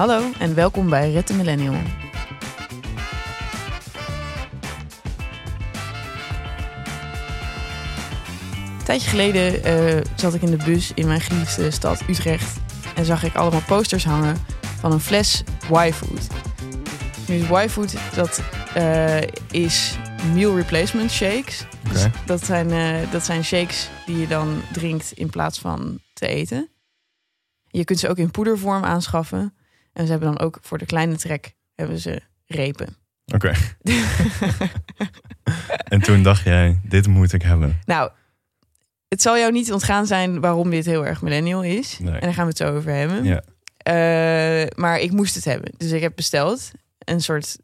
[0.00, 1.74] Hallo en welkom bij Red de Millennial.
[1.74, 1.84] Een
[8.84, 12.56] tijdje geleden eh, zat ik in de bus in mijn geliefde stad Utrecht
[12.94, 16.26] en zag ik allemaal posters hangen van een fles Y-food.
[17.28, 18.42] Nu is Y-food, dat
[18.74, 19.98] eh, is
[20.34, 21.66] meal replacement shakes.
[21.92, 26.26] Dus dat, zijn, eh, dat zijn shakes die je dan drinkt in plaats van te
[26.26, 26.68] eten.
[27.66, 29.54] Je kunt ze ook in poedervorm aanschaffen.
[29.92, 32.96] En ze hebben dan ook voor de kleine trek hebben ze repen.
[33.34, 33.52] Oké.
[35.88, 37.80] En toen dacht jij, dit moet ik hebben.
[37.84, 38.10] nou,
[39.08, 41.98] het zal jou niet ontgaan zijn waarom dit heel erg millennial is.
[41.98, 42.14] Nee.
[42.14, 43.24] En daar gaan we het zo over hebben.
[43.24, 43.42] Ja.
[43.76, 45.72] Eh, maar ik moest het hebben.
[45.76, 47.58] Dus ik heb besteld een soort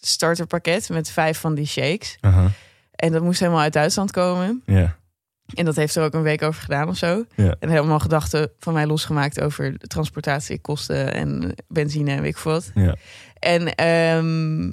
[0.00, 2.16] starterpakket met vijf van die shakes.
[2.20, 2.50] Aha.
[2.94, 4.62] En dat moest helemaal uit Duitsland komen.
[4.66, 4.96] Ja.
[5.54, 7.24] En dat heeft er ook een week over gedaan of zo.
[7.36, 7.56] Ja.
[7.58, 12.70] En helemaal gedachten van mij losgemaakt over transportatiekosten en benzine en weet ik veel wat.
[12.74, 12.94] Ja.
[13.38, 14.70] En ehm,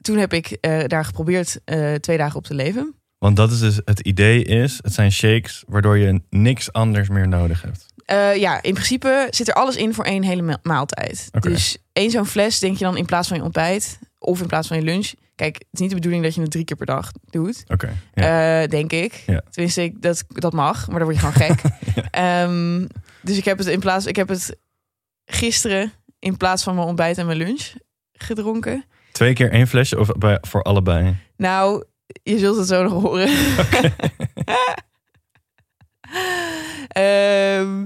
[0.00, 2.94] toen heb ik eh, daar geprobeerd eh, twee dagen op te leven.
[3.18, 7.28] Want dat is dus het idee is, het zijn shakes waardoor je niks anders meer
[7.28, 7.86] nodig hebt.
[8.04, 11.28] Eh, ja, in principe zit er alles in voor één hele ma- maaltijd.
[11.40, 14.68] Dus één zo'n fles denk je dan in plaats van je ontbijt of in plaats
[14.68, 15.12] van je lunch.
[15.38, 17.64] Kijk, het is niet de bedoeling dat je het drie keer per dag doet.
[17.68, 17.92] Oké.
[18.14, 18.62] Ja.
[18.62, 19.24] Eh, denk ik.
[19.50, 21.62] Tenminste, ik, dat, dat mag, maar dan word je gewoon gek.
[22.10, 22.86] Ehm,
[23.22, 24.56] dus ik heb het in plaats, ik heb het
[25.24, 27.72] gisteren in plaats van mijn ontbijt en mijn lunch
[28.12, 28.84] gedronken.
[29.12, 31.16] Twee keer één flesje of bij, voor allebei?
[31.36, 31.84] Nou,
[32.22, 33.28] je zult het zo nog horen.
[36.88, 37.84] Ehm,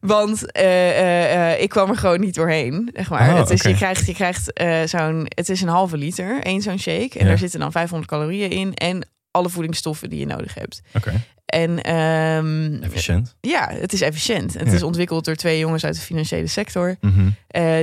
[0.00, 2.90] want eh, eh, eh, ik kwam er gewoon niet doorheen.
[2.94, 3.32] Zeg maar.
[3.32, 3.62] Oh, het is.
[3.62, 4.52] Je krijgt, je krijgt
[4.90, 5.26] zo'n.
[5.28, 7.18] Het is een halve liter, één zo'n shake.
[7.18, 7.24] En Ja.
[7.28, 8.74] daar zitten dan 500 calorieën in.
[8.74, 10.80] En alle voedingsstoffen die je nodig hebt.
[10.94, 11.12] Oké.
[11.46, 13.34] En ehm, Efficiënt.
[13.40, 14.54] ja, het is efficiënt.
[14.54, 14.72] Het Ja.
[14.72, 16.96] is ontwikkeld door twee jongens uit de financiële sector.
[17.00, 17.30] Mhm.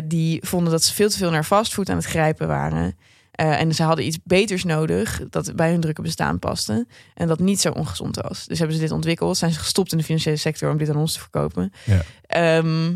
[0.04, 2.98] Die vonden dat ze veel te veel naar fastfood aan het grijpen waren.
[3.38, 6.88] Eh, en ze hadden iets beters nodig dat bij hun drukke bestaan paste.
[7.14, 8.46] En dat niet zo ongezond was.
[8.46, 9.38] Dus hebben ze dit ontwikkeld.
[9.38, 11.74] Zijn ze gestopt in de financiële sector om dit aan ons te verkopen.
[11.86, 12.02] Ja.
[12.22, 12.96] Ehm,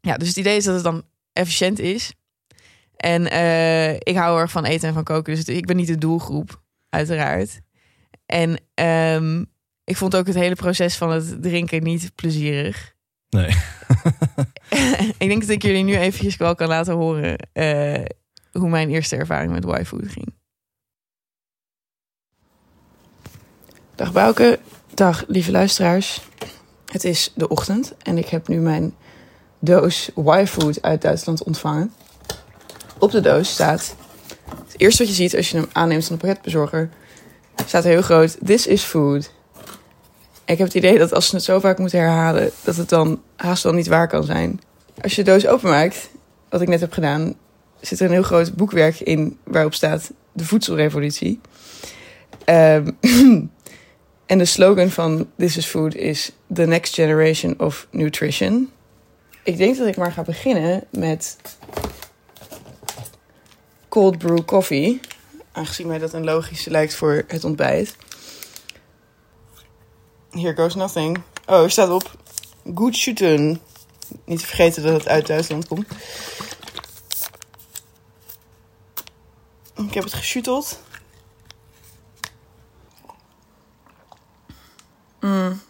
[0.00, 2.12] ja, dus het idee is dat het dan efficiënt is.
[2.96, 5.34] En eh, ik hou erg van eten en van koken.
[5.34, 7.60] Dus ik ben niet de doelgroep, uiteraard.
[8.26, 9.44] En ehm,
[9.84, 12.94] ik vond ook het hele proces van het drinken niet plezierig.
[13.28, 13.48] Nee.
[15.18, 18.04] ik denk dat ik jullie nu eventjes wel kan laten horen eh,
[18.52, 20.34] hoe mijn eerste ervaring met Y-food ging.
[23.94, 24.58] Dag Bouke,
[24.94, 26.22] dag lieve luisteraars.
[26.86, 28.94] Het is de ochtend en ik heb nu mijn
[29.58, 31.92] doos Y-food uit Duitsland ontvangen.
[32.98, 33.96] Op de doos staat,
[34.66, 36.90] het eerste wat je ziet als je hem aanneemt van de pakketbezorger,
[37.66, 39.32] staat heel groot, this is food.
[40.44, 43.22] Ik heb het idee dat als ze het zo vaak moeten herhalen, dat het dan
[43.36, 44.60] haast wel niet waar kan zijn.
[45.02, 46.10] Als je de doos openmaakt,
[46.48, 47.34] wat ik net heb gedaan,
[47.82, 51.40] zit er een heel groot boekwerk in waarop staat de voedselrevolutie.
[52.44, 52.90] Ehm,
[54.32, 58.70] en de slogan van This is Food is The Next Generation of Nutrition.
[59.42, 61.36] Ik denk dat ik maar ga beginnen met
[63.88, 65.00] cold brew coffee.
[65.52, 67.96] Aangezien mij dat een logische lijkt voor het ontbijt.
[70.30, 71.20] Here goes nothing.
[71.46, 72.16] Oh, er staat op
[72.90, 73.60] shooten.
[74.24, 75.86] Niet te vergeten dat het uit Duitsland komt.
[79.76, 80.80] Ik heb het geshooteld.
[85.20, 85.60] Mm.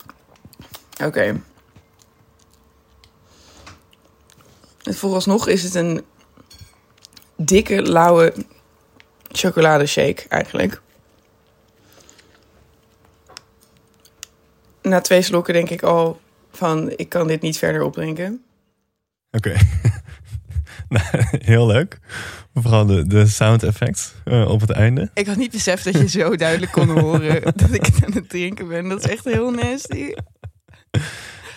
[1.04, 1.40] Oké.
[4.82, 6.04] Het Vooralsnog is het een
[7.36, 8.34] dikke, lauwe
[9.28, 10.80] chocoladeshake eigenlijk.
[14.82, 16.20] Na twee slokken denk ik al
[16.50, 18.44] van ik kan dit niet verder opdrinken.
[19.30, 19.56] Oké.
[21.52, 21.98] Heel leuk.
[22.54, 25.10] Vooral de, de sound effects eh, op het einde.
[25.14, 28.68] Ik had niet beseft dat je zo duidelijk kon horen dat ik aan het drinken
[28.68, 28.88] ben.
[28.88, 30.12] Dat is echt heel nasty.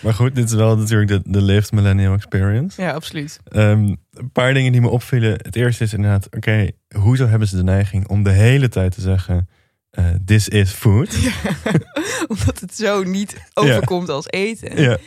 [0.02, 2.82] Maar goed, dit is wel natuurlijk de, de lived millennial experience.
[2.82, 3.40] Ja, absoluut.
[3.48, 5.32] Ehm, een paar dingen die me opvielen.
[5.32, 9.00] Het eerste is inderdaad, oké, hoezo hebben ze de neiging om de hele tijd te
[9.00, 9.48] zeggen,
[9.90, 11.18] eh, this is food?
[12.28, 14.82] Omdat het zo niet overkomt als eten.
[14.82, 14.98] Ja,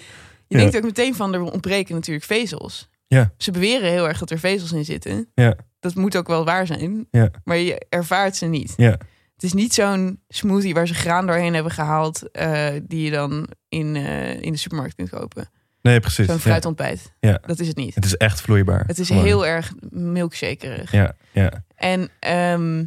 [0.47, 2.89] Je denkt ook meteen van er ontbreken natuurlijk vezels.
[3.09, 3.31] Ja.
[3.38, 5.31] Ze beweren heel erg dat er vezels in zitten.
[5.33, 5.56] Ja.
[5.79, 7.07] Dat moet ook wel waar zijn.
[7.11, 7.29] Ja.
[7.44, 8.73] Maar je ervaart ze niet.
[8.77, 8.89] ja,
[9.33, 12.31] Het is niet zo'n smoothie waar ze graan doorheen hebben gehaald.
[12.31, 15.50] eh, die je dan in, eh, in de supermarkt kunt kopen.
[15.81, 16.25] nee, precies.
[16.27, 17.13] Zo'n fruitontbijt.
[17.19, 17.39] Ja.
[17.45, 17.95] Dat is het niet.
[17.95, 18.83] Het is echt vloeibaar.
[18.88, 19.23] Het is Gewoon.
[19.23, 20.91] heel erg milkshakerig.
[20.91, 21.63] Ja, ja.
[21.75, 22.77] En ehm,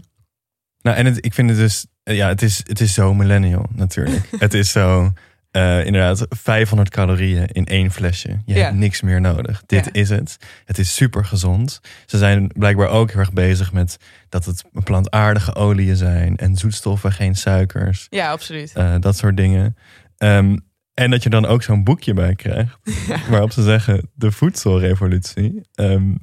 [0.81, 4.29] Nou, en het, ik vind het dus, ja, het is, het is zo millennial natuurlijk.
[4.39, 5.13] het is zo,
[5.53, 8.29] Eh, inderdaad, 500 calorieën in één flesje.
[8.45, 8.63] Je Ja.
[8.65, 9.63] hebt niks meer nodig.
[9.67, 9.93] Dit Ja.
[9.93, 10.37] is het.
[10.65, 11.81] Het is super gezond.
[12.07, 13.97] Ze zijn blijkbaar ook heel erg bezig met
[14.29, 18.73] dat het plantaardige oliën zijn en zoetstoffen, geen suikers, Ja, absoluut.
[18.75, 19.77] eh, dat soort dingen.
[20.17, 20.57] Ehm,
[20.95, 22.79] en dat je dan ook zo'n boekje bij krijgt,
[23.31, 25.61] waarop ze zeggen de voedselrevolutie.
[25.75, 26.15] Ehm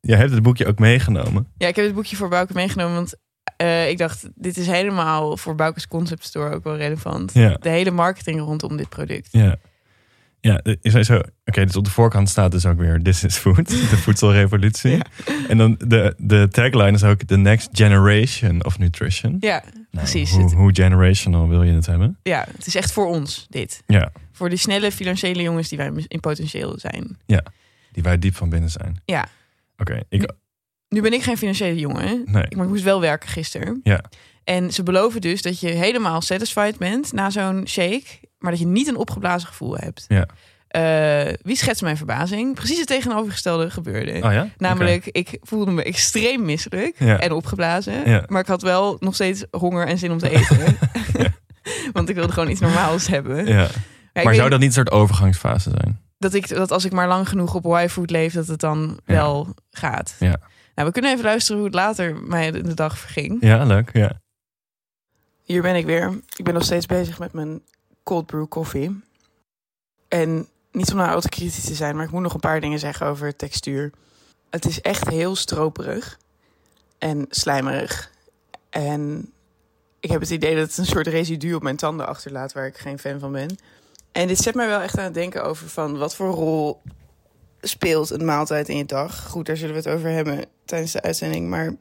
[0.00, 1.46] jij hebt het boekje ook meegenomen.
[1.56, 3.14] Ja, ik heb het boekje voor Bouke meegenomen, want
[3.56, 7.34] eh, ik dacht, dit is helemaal voor Bouke's Concept Store ook wel relevant.
[7.34, 7.56] Ja.
[7.60, 9.28] De hele marketing rondom dit product.
[9.30, 9.56] Ja.
[10.40, 11.20] Ja, is hij zo.
[11.44, 14.90] Oké, dus op de voorkant staat dus ook weer This is Food, de voedselrevolutie.
[14.90, 15.06] Ja.
[15.48, 19.36] En dan de, de tagline is ook The Next Generation of Nutrition.
[19.40, 20.30] Ja, Nou, precies.
[20.30, 22.18] Hoe, generational wil je het hebben?
[22.22, 23.82] ja, het is echt voor ons, dit.
[23.86, 27.18] Ja, Voor die snelle financiële jongens die wij in potentieel zijn.
[27.92, 29.00] die wij diep van binnen zijn.
[29.04, 29.28] Ja.
[29.76, 30.32] Oké, ik.
[30.88, 32.22] Nu ben ik geen financiële jongen?
[32.24, 32.42] Nee.
[32.42, 33.80] Ik, maar ik moest wel werken gisteren.
[33.82, 34.00] Ja.
[34.44, 38.04] En ze beloven dus dat je helemaal satisfied bent na zo'n shake,
[38.38, 40.04] maar dat je niet een opgeblazen gevoel hebt.
[40.08, 40.26] Ja.
[40.68, 42.54] Eh, wie schetst mijn verbazing?
[42.54, 44.12] Precies het tegenovergestelde gebeurde.
[44.12, 44.48] Oh ja?
[44.58, 47.18] Namelijk, ik voelde me extreem misselijk Ja.
[47.18, 48.10] en opgeblazen.
[48.10, 48.24] Ja.
[48.26, 50.78] Maar ik had wel nog steeds honger en zin om te eten.
[51.92, 53.46] Want ik wilde gewoon iets normaals hebben.
[53.46, 53.68] Ja.
[54.22, 56.00] Maar zou dat niet een soort overgangsfase zijn?
[56.18, 59.54] dat, ik, dat als ik maar lang genoeg op Y-food leef, dat het dan wel
[59.70, 60.16] gaat.
[60.18, 60.36] Ja.
[60.76, 63.36] Nou, we kunnen even luisteren hoe het later mij de dag verging.
[63.40, 63.90] Ja, leuk.
[63.92, 64.20] Ja.
[65.42, 66.20] Hier ben ik weer.
[66.36, 67.62] Ik ben nog steeds bezig met mijn
[68.02, 69.00] cold brew koffie.
[70.08, 72.60] En niet om nou al te kritisch te zijn, maar ik moet nog een paar
[72.60, 73.90] dingen zeggen over textuur.
[74.50, 76.18] Het is echt heel stroperig
[76.98, 78.10] en slijmerig.
[78.70, 79.32] En
[80.00, 82.78] ik heb het idee dat het een soort residu op mijn tanden achterlaat waar ik
[82.78, 83.56] geen fan van ben.
[84.12, 86.82] En dit zet mij wel echt aan het denken over van wat voor rol
[87.60, 89.28] speelt een maaltijd in je dag.
[89.28, 91.48] Goed, daar zullen we het over hebben tijdens de uitzending.
[91.48, 91.74] Maar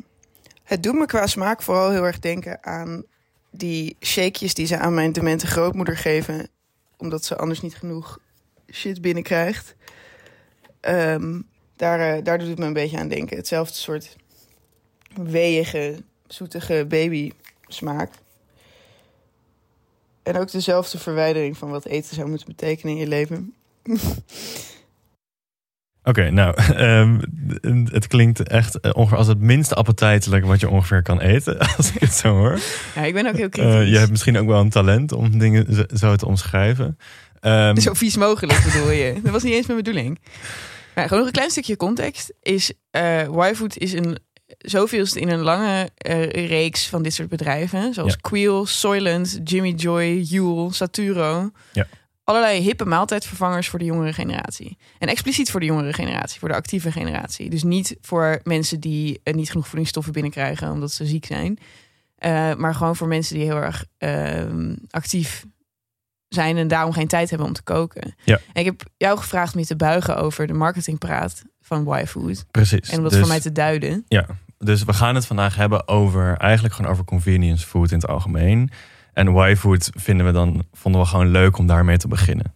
[0.63, 3.04] het doet me qua smaak vooral heel erg denken aan
[3.51, 6.48] die shakejes die ze aan mijn demente grootmoeder geven.
[6.98, 8.19] Omdat ze anders niet genoeg
[8.72, 9.75] shit binnenkrijgt.
[10.80, 11.42] Ehm,
[11.75, 13.38] daar, eh, daar doet het me een beetje aan denken.
[13.38, 14.16] Hetzelfde soort
[15.24, 17.31] weeige, zoetige baby
[17.68, 18.12] smaak.
[20.24, 23.54] En ook dezelfde verwijdering van wat eten zou moeten betekenen in je leven.
[26.07, 27.19] Oké, nou, ehm,
[27.92, 31.92] het klinkt echt eh, ongeveer als het minste appetijtelijk wat je ongeveer kan eten, als
[31.94, 32.60] ik het zo hoor.
[32.96, 33.74] Ja, ik ben ook heel kritisch.
[33.74, 36.98] Eh, je hebt misschien ook wel een talent om dingen zo- te omschrijven.
[37.40, 39.19] Ehm, Zo vies mogelijk bedoel je.
[39.24, 40.19] Dat was niet eens mijn bedoeling.
[40.96, 42.34] Maar gewoon nog een klein stukje context.
[42.42, 44.18] Is eh Y-Food is een
[44.58, 45.90] zoveelste in een lange
[46.31, 47.94] reeks van dit soort bedrijven.
[47.94, 48.30] Zoals Ja.
[48.30, 51.50] Queel, Soylent, Jimmy Joy, Huel, Saturo.
[51.74, 51.88] Ja.
[52.25, 54.77] Allerlei hippe maaltijdvervangers voor de jongere generatie.
[55.00, 57.50] En expliciet voor de jongere generatie, voor de actieve generatie.
[57.50, 61.57] Dus niet voor mensen die eh, niet genoeg voedingsstoffen binnenkrijgen omdat ze ziek zijn.
[62.16, 65.45] Eh, maar gewoon voor mensen die heel erg ehm, actief
[66.27, 68.16] zijn en daarom geen tijd hebben om te koken.
[68.24, 68.39] Ja.
[68.54, 72.45] En ik heb jou gevraagd om je te buigen over de marketingpraat van Y-Food.
[72.51, 72.89] precies.
[72.89, 74.06] En om dat Dus- voor mij te duiden.
[74.07, 74.25] Ja,
[74.57, 78.69] dus we gaan het vandaag hebben over eigenlijk gewoon over convenience food in het algemeen.
[79.15, 82.53] En Y-food vinden we dan vonden we gewoon leuk om daarmee te beginnen.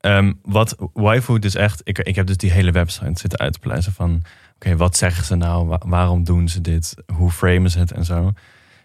[0.00, 3.58] Ehm, wat Y-food is echt, ik, ik heb dus die hele website zitten uit te
[3.58, 4.22] pluizen van,
[4.54, 5.66] oké, wat zeggen ze nou?
[5.66, 6.94] Wa- waarom doen ze dit?
[7.14, 8.32] Hoe framen ze het en zo?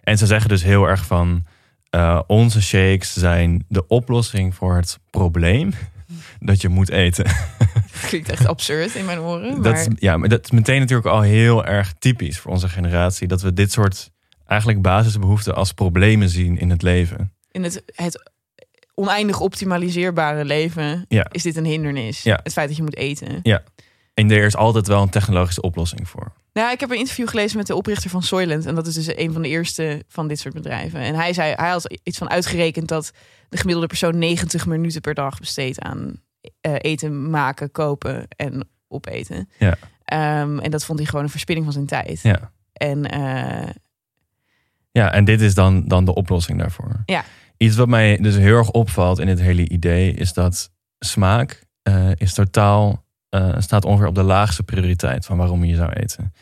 [0.03, 1.43] En ze zeggen dus heel erg van,
[1.89, 5.71] eh, onze shakes zijn de oplossing voor het probleem
[6.39, 7.25] dat je moet eten.
[8.07, 9.61] Klinkt echt absurd in mijn oren.
[9.61, 12.69] Dat Maar is, ja, maar dat is meteen natuurlijk al heel erg typisch voor onze
[12.69, 13.27] generatie.
[13.27, 14.10] Dat we dit soort
[14.51, 17.33] eigenlijk basisbehoeften als problemen zien in het leven.
[17.51, 18.31] in het, het
[18.93, 21.27] oneindig optimaliseerbare leven Ja.
[21.31, 22.23] is dit een hindernis.
[22.23, 22.39] Ja.
[22.43, 23.39] Het feit dat je moet eten.
[24.13, 26.31] En er is altijd wel een technologische oplossing voor.
[26.53, 28.65] Nou, ik heb een interview gelezen met de oprichter van Soylent.
[28.65, 30.99] En dat is dus een van de eerste van dit soort bedrijven.
[30.99, 33.11] En hij zei, hij had iets van uitgerekend dat
[33.49, 36.21] de gemiddelde persoon 90 minuten per dag besteedt aan
[36.61, 39.49] eh, eten maken, kopen en opeten.
[39.57, 39.77] Ja.
[40.03, 42.19] Ehm, en dat vond hij gewoon een verspilling van zijn tijd.
[42.21, 43.69] Ja, En eh,
[44.91, 47.03] ja en dit is dan, dan de oplossing daarvoor.
[47.05, 47.23] Ja.
[47.57, 52.09] Iets wat mij dus heel erg opvalt in dit hele idee is dat smaak eh,
[52.15, 56.33] is totaal eh, staat ongeveer op de laagste prioriteit van waarom je zou eten.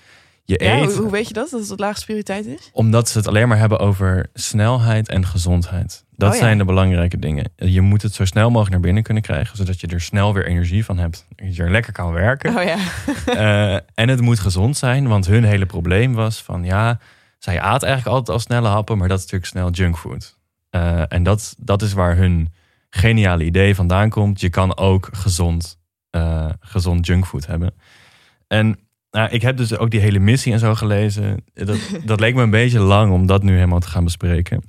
[0.44, 1.50] Je ja, eet hoe, hoe weet je dat?
[1.50, 2.70] Dat het de laagste prioriteit is?
[2.74, 6.06] Omdat ze het alleen maar hebben over snelheid en gezondheid.
[6.16, 6.42] Dat Oh ja.
[6.42, 7.52] zijn de belangrijke dingen.
[7.56, 10.46] Je moet het zo snel mogelijk naar binnen kunnen krijgen, zodat je er snel weer
[10.46, 11.26] energie van hebt.
[11.36, 12.58] Dat je er lekker kan werken.
[12.58, 12.78] Oh ja.
[13.26, 17.00] Eh, en het moet gezond zijn, want hun hele probleem was van ja,
[17.40, 20.38] zij aat eigenlijk altijd al snelle happen, maar dat is natuurlijk snel junkfood.
[20.70, 22.54] Eh en dat, dat is waar hun
[22.90, 24.42] geniale idee vandaan komt.
[24.42, 25.80] Je kan ook gezond,
[26.10, 27.74] eh, gezond junkfood hebben.
[28.48, 28.80] En
[29.12, 31.46] nou, ik heb dus ook die hele missie en zo gelezen.
[31.54, 34.64] Dat, dat leek me een beetje lang om dat nu helemaal te gaan bespreken.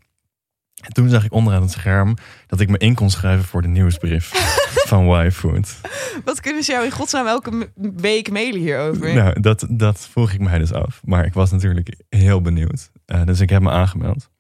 [0.81, 2.15] En toen zag ik onderaan het scherm
[2.47, 4.31] dat ik me in kon schrijven voor de nieuwsbrief
[4.91, 5.81] van Y-Food.
[6.25, 9.15] Wat kunnen ze jou in godsnaam elke week mailen hierover?
[9.15, 11.01] Nou, dat, dat vroeg ik mij dus af.
[11.05, 12.91] Maar ik was natuurlijk heel benieuwd.
[13.05, 14.31] Eh, dus ik heb me aangemeld.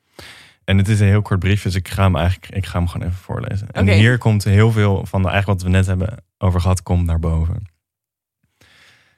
[0.65, 2.89] En het is een heel kort briefje, dus ik ga hem eigenlijk ik ga hem
[2.89, 3.71] gewoon even voorlezen.
[3.71, 7.07] En hier komt heel veel van de, eigenlijk wat we net hebben over gehad, komt
[7.07, 7.67] naar boven.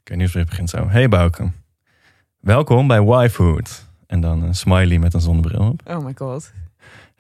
[0.01, 0.89] Oké, nieuwsbrief begint zo.
[0.89, 1.51] Hey Bouke,
[2.41, 3.91] welkom bij Y-Food.
[4.07, 5.81] En dan een smiley met een zonnebril op.
[5.85, 6.53] Oh my god.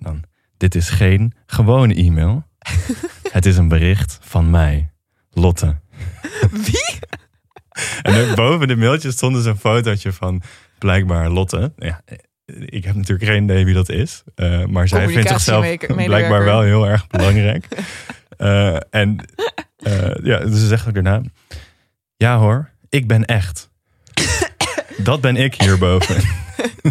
[0.02, 0.23] Dan,
[0.56, 2.44] dit is geen gewone e-mail.
[3.32, 4.90] Het is een bericht van mij,
[5.30, 5.76] Lotte.
[6.50, 6.99] Wie?
[8.02, 10.42] En boven de mailtjes stond dus een fotootje van
[10.78, 11.73] blijkbaar Lotte.
[11.76, 12.00] Ja,
[12.47, 14.23] ik heb natuurlijk geen idee wie dat is.
[14.35, 17.66] eh, maar zij vindt zichzelf blijkbaar wel heel erg belangrijk.
[18.37, 19.16] Eh, en
[19.76, 21.21] eh, ja, dus ze zegt ook daarna...
[22.16, 23.71] Ja hoor, ik ben echt.
[24.97, 26.16] dat ben ik hierboven.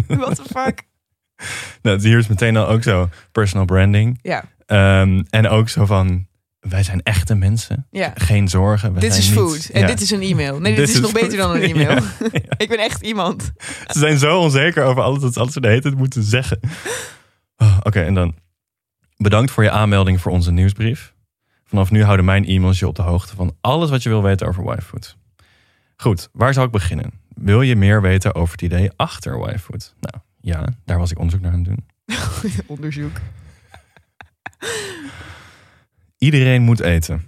[0.06, 0.82] What the fuck?
[1.82, 4.18] nou, hier is meteen al ook zo personal branding.
[4.22, 6.26] Ja, Ehm, en ook zo van,
[6.60, 7.86] wij zijn echte mensen.
[7.90, 8.12] ja.
[8.14, 8.94] Geen zorgen.
[8.94, 9.68] Dit is niet- food.
[9.72, 9.86] En Ja.
[9.86, 10.60] dit is een e-mail.
[10.60, 12.02] Nee, dit is, nog beter dan een e-mail.
[12.32, 12.40] Ja.
[12.56, 13.52] ik ben echt iemand.
[13.86, 16.60] Ze zijn zo onzeker over alles dat ze alles de hele tijd moeten zeggen.
[17.56, 18.34] Oh, Oké, en dan
[19.16, 21.14] bedankt voor je aanmelding voor onze nieuwsbrief.
[21.64, 24.46] Vanaf nu houden mijn e-mails je op de hoogte van alles wat je wil weten
[24.46, 25.16] over Y-Food.
[25.96, 27.10] Goed, waar zal ik beginnen?
[27.34, 29.94] Wil je meer weten over het idee achter Y-Food?
[30.00, 31.86] Nou ja, daar was ik onderzoek naar aan het doen.
[32.66, 33.16] Onderzoek.
[36.18, 37.22] Iedereen moet eten.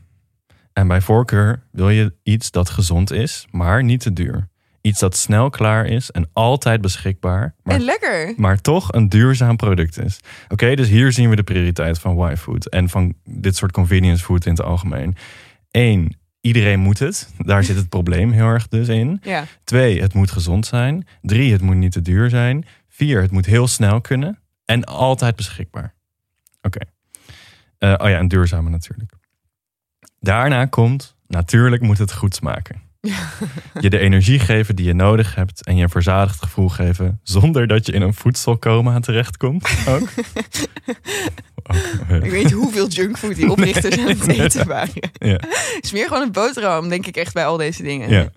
[0.73, 4.49] En bij voorkeur wil je iets dat gezond is, maar niet te duur.
[4.81, 8.35] Iets dat snel klaar is en altijd beschikbaar, maar En lekker.
[8.37, 10.21] maar toch een duurzaam product is.
[10.49, 14.45] Oké, dus hier zien we de prioriteit van Y-Food en van dit soort convenience food
[14.47, 15.17] in het algemeen.
[15.71, 17.31] Eén, iedereen moet het.
[17.39, 19.21] Daar zit het probleem heel erg dus in.
[19.23, 19.45] Ja.
[19.65, 21.07] Twee, het moet gezond zijn.
[21.23, 22.65] Drie, het moet niet te duur zijn.
[22.97, 24.39] Vier, het moet heel snel kunnen.
[24.65, 25.95] En altijd beschikbaar.
[26.63, 26.79] Oké.
[27.79, 29.13] Eh, oh ja, en duurzame natuurlijk.
[30.21, 32.83] Daarna komt, natuurlijk moet het goed smaken.
[33.81, 37.67] Je de energie geven die je nodig hebt en je een verzadigd gevoel geven zonder
[37.67, 39.69] dat je in een voedselcoma terechtkomt.
[39.89, 40.09] Ook.
[41.63, 41.77] Ook,
[42.25, 45.11] Ik weet niet hoeveel junkfood die oprichters aan het eten waren.
[45.13, 45.41] ja,
[45.81, 48.09] Smeer gewoon een boterham, denk ik echt bij al deze dingen.
[48.09, 48.29] ja,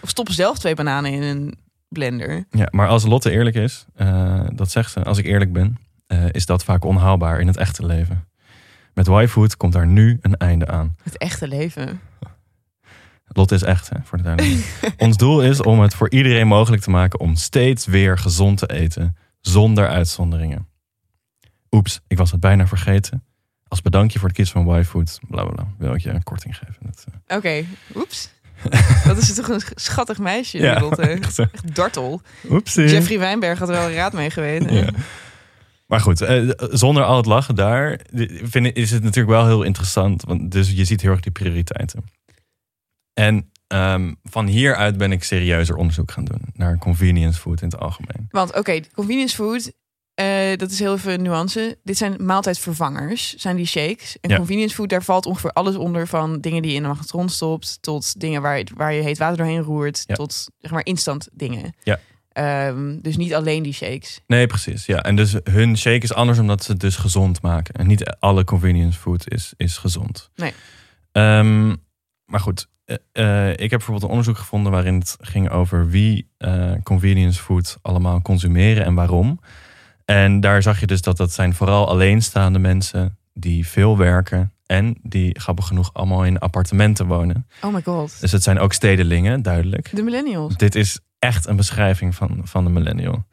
[0.00, 1.58] Of stop zelf twee bananen in een
[1.90, 2.44] blender.
[2.50, 6.24] ja, maar als Lotte eerlijk is, eh, dat zegt ze, als ik eerlijk ben, eh,
[6.30, 8.28] is dat vaak onhaalbaar in het echte leven.
[8.94, 10.96] Met Y-Food komt daar nu een einde aan.
[11.02, 12.00] Het echte leven.
[13.32, 14.94] Lotte is echt, hè, voor de duidelijkheid.
[14.98, 18.66] Ons doel is om het voor iedereen mogelijk te maken om steeds weer gezond te
[18.66, 20.68] eten, zonder uitzonderingen.
[21.70, 23.24] Oeps, ik was het bijna vergeten.
[23.68, 26.56] Als bedankje voor het kiezen van Y-Food, bla bla bla, wil ik je een korting
[26.56, 26.76] geven.
[27.26, 28.30] Eh, Oké, oeps.
[29.06, 31.02] Dat is toch een schattig meisje, Ja, Lotte.
[31.02, 31.38] echt.
[31.38, 32.22] Echt dartel.
[32.50, 32.88] Oepsie.
[32.88, 34.74] Jeffrey Wijnberg had er wel een raad mee geweten.
[34.74, 34.90] Ja.
[35.86, 38.00] Maar goed, eh, zonder al het lachen daar,
[38.42, 40.22] vind ik, is het natuurlijk wel heel interessant.
[40.24, 42.04] Want dus je ziet heel erg die prioriteiten.
[43.14, 47.78] En ehm, van hieruit ben ik serieuzer onderzoek gaan doen naar convenience food in het
[47.80, 48.26] algemeen.
[48.30, 49.72] Want oké, convenience food,
[50.20, 51.78] eh, dat is heel even nuance.
[51.84, 54.16] Dit zijn maaltijdvervangers, zijn die shakes.
[54.20, 54.36] En Ja.
[54.36, 57.78] convenience food, daar valt ongeveer alles onder van dingen die je in een magnetron stopt,
[57.80, 60.14] tot dingen waar je, waar je heet water doorheen roert, Ja.
[60.14, 61.74] tot zeg maar instant dingen.
[61.82, 61.98] Ja.
[62.32, 64.20] Ehm, dus niet alleen die shakes.
[64.26, 64.86] Nee, precies.
[64.86, 65.02] Ja.
[65.02, 67.74] En dus hun shake is anders omdat ze het dus gezond maken.
[67.74, 70.30] En niet alle convenience food is, is gezond.
[70.36, 70.52] Nee.
[71.12, 71.68] Ehm,
[72.24, 76.28] maar goed, eh, eh, ik heb bijvoorbeeld een onderzoek gevonden waarin het ging over wie
[76.82, 79.40] convenience food allemaal consumeren en waarom.
[80.10, 84.98] En daar zag je dus dat dat zijn vooral alleenstaande mensen die veel werken en
[85.02, 87.46] die grappig genoeg allemaal in appartementen wonen.
[87.62, 88.20] Oh my god.
[88.20, 89.90] Dus het zijn ook stedelingen, duidelijk.
[89.96, 90.56] De millennials.
[90.56, 93.24] Dit is echt een beschrijving van, van de millennial.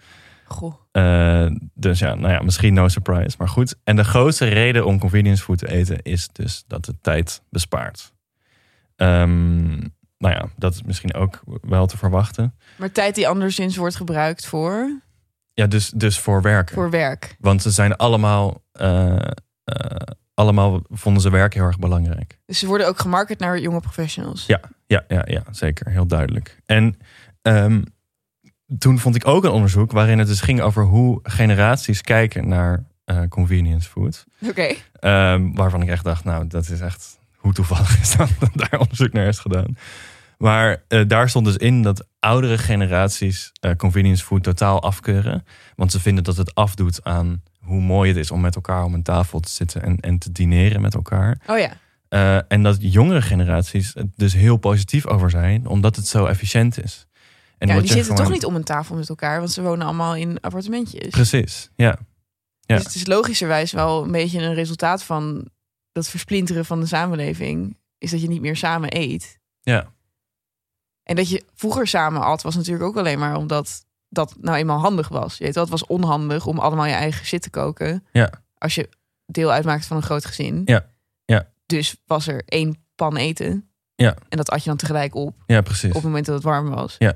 [0.45, 0.73] Goh.
[0.91, 3.35] Eh, dus ja, nou ja, misschien no surprise.
[3.37, 3.75] Maar goed.
[3.83, 8.13] En de grootste reden om convenience food te eten is dus dat het tijd bespaart.
[8.95, 9.77] Ehm,
[10.17, 12.55] nou ja, dat is misschien ook wel te verwachten.
[12.75, 15.01] Maar tijd die anderszins wordt gebruikt voor,
[15.57, 16.75] Ja, dus, dus voor werken.
[16.75, 17.35] voor werk.
[17.39, 19.15] Want ze zijn allemaal, eh,
[19.63, 22.39] eh, allemaal vonden ze werk heel erg belangrijk.
[22.45, 24.45] Dus ze worden ook gemarket naar jonge professionals.
[24.45, 24.59] Ja.
[24.85, 25.89] Ja, ja, ja, zeker.
[25.89, 26.59] Heel duidelijk.
[26.65, 26.99] En
[27.41, 27.81] ehm,
[28.77, 32.83] toen vond ik ook een onderzoek waarin het dus ging over hoe generaties kijken naar
[33.03, 34.25] eh, convenience food.
[34.41, 34.73] Oké.
[34.99, 38.79] Ehm, waarvan ik echt dacht, nou, dat is echt hoe toevallig is dat dat daar
[38.79, 39.77] onderzoek naar is gedaan.
[40.37, 45.45] Maar eh, daar stond dus in dat oudere generaties eh, convenience food totaal afkeuren.
[45.75, 48.93] Want ze vinden dat het afdoet aan hoe mooi het is om met elkaar om
[48.93, 51.41] een tafel te zitten en, en te dineren met elkaar.
[51.47, 51.71] Oh ja.
[52.09, 56.83] Eh, en dat jongere generaties het dus heel positief over zijn, omdat het zo efficiënt
[56.83, 57.07] is.
[57.57, 60.15] En ja, die zitten toch niet om een tafel met elkaar, want ze wonen allemaal
[60.15, 61.07] in appartementjes.
[61.07, 61.97] Precies, ja.
[62.61, 62.75] Ja.
[62.75, 65.49] Dus het is logischerwijs wel een beetje een resultaat van
[65.91, 67.77] dat versplinteren van de samenleving.
[67.97, 69.39] Is dat je niet meer samen eet.
[69.61, 69.93] Ja.
[71.07, 74.79] En dat je vroeger samen at, was natuurlijk ook alleen maar omdat dat nou eenmaal
[74.79, 75.37] handig was.
[75.37, 78.03] Je weet wel, het was onhandig om allemaal je eigen shit te koken.
[78.11, 78.29] Ja.
[78.57, 78.89] Als je
[79.25, 80.61] deel uitmaakt van een groot gezin.
[80.65, 80.85] Ja.
[81.25, 81.47] Ja.
[81.65, 83.69] Dus was er één pan eten.
[83.95, 84.15] Ja.
[84.29, 85.35] En dat at je dan tegelijk op.
[85.45, 85.87] Ja, precies.
[85.89, 86.95] Op het moment dat het warm was.
[86.99, 87.15] Ja.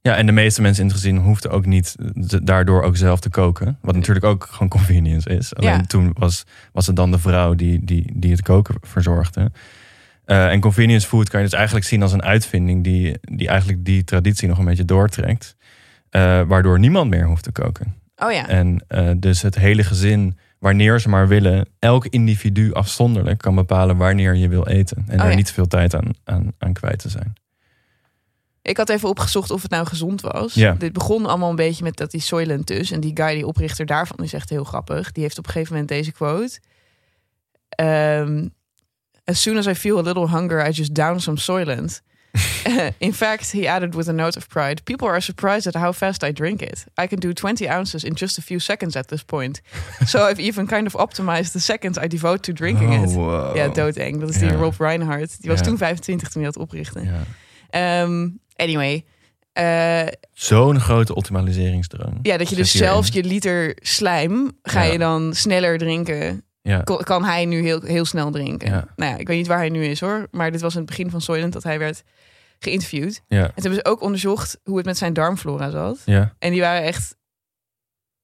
[0.00, 3.20] Ja, en de meeste mensen in het gezin hoefden ook niet eh, daardoor ook zelf
[3.20, 3.78] te koken.
[3.82, 5.54] Wat natuurlijk ook gewoon convenience is.
[5.54, 5.80] Alleen Ja.
[5.80, 9.52] toen was, was het dan de vrouw die, die, die het koken verzorgde.
[10.24, 13.84] Eh, en convenience food kan je dus eigenlijk zien als een uitvinding die, die eigenlijk
[13.84, 15.56] die traditie nog een beetje doortrekt.
[16.10, 17.94] Eh, waardoor niemand meer hoeft te koken.
[18.16, 18.48] Oh ja.
[18.48, 23.96] En eh, dus het hele gezin, wanneer ze maar willen, elk individu afzonderlijk kan bepalen
[23.96, 25.04] wanneer je wil eten.
[25.06, 25.36] En Oh daar ja.
[25.36, 27.34] niet veel tijd aan, aan, aan kwijt te zijn.
[28.62, 30.54] Ik had even opgezocht of het nou gezond was.
[30.54, 30.72] Ja.
[30.72, 32.90] Dit begon allemaal een beetje met dat die Soylent dus.
[32.90, 35.12] En die guy, die oprichter daarvan, is echt heel grappig.
[35.12, 36.60] Die heeft op een gegeven moment deze quote.
[37.68, 38.48] Ehm,
[39.24, 42.00] as soon as I feel a little hunger, I just down some Soylent.
[42.98, 46.22] in fact, he added with a note of pride, people are surprised at how fast
[46.24, 46.84] I drink it.
[47.04, 49.60] I can do 20 ounces in just a few seconds at this point.
[50.06, 53.08] so I've even kind of optimized the seconds I devote to drinking it.
[53.08, 53.56] Oh, wow.
[53.56, 54.20] Ja, doodeng.
[54.20, 54.52] Dat is die.
[54.52, 55.40] Rob Reinhardt.
[55.42, 57.00] Die was toen 25 toen hij dat oprichtte.
[57.02, 57.22] Ja.
[57.70, 59.04] Ehm, anyway.
[59.52, 62.18] Eh, Zo'n grote optimaliseringsdrang.
[62.22, 64.92] ja, dat je dus zelfs je liter slijm ga Ja.
[64.92, 66.44] je dan sneller drinken.
[66.68, 66.82] Ja.
[66.82, 68.68] Kan hij nu heel, heel snel drinken.
[68.70, 68.84] Ja.
[68.96, 70.26] Nou ja, ik weet niet waar hij nu is hoor.
[70.30, 72.02] Maar dit was in het begin van Soylent dat hij werd
[72.58, 73.22] geïnterviewd.
[73.28, 73.38] Ja.
[73.42, 76.02] En toen hebben ze ook onderzocht hoe het met zijn darmflora zat.
[76.04, 76.34] Ja.
[76.38, 77.16] En die waren echt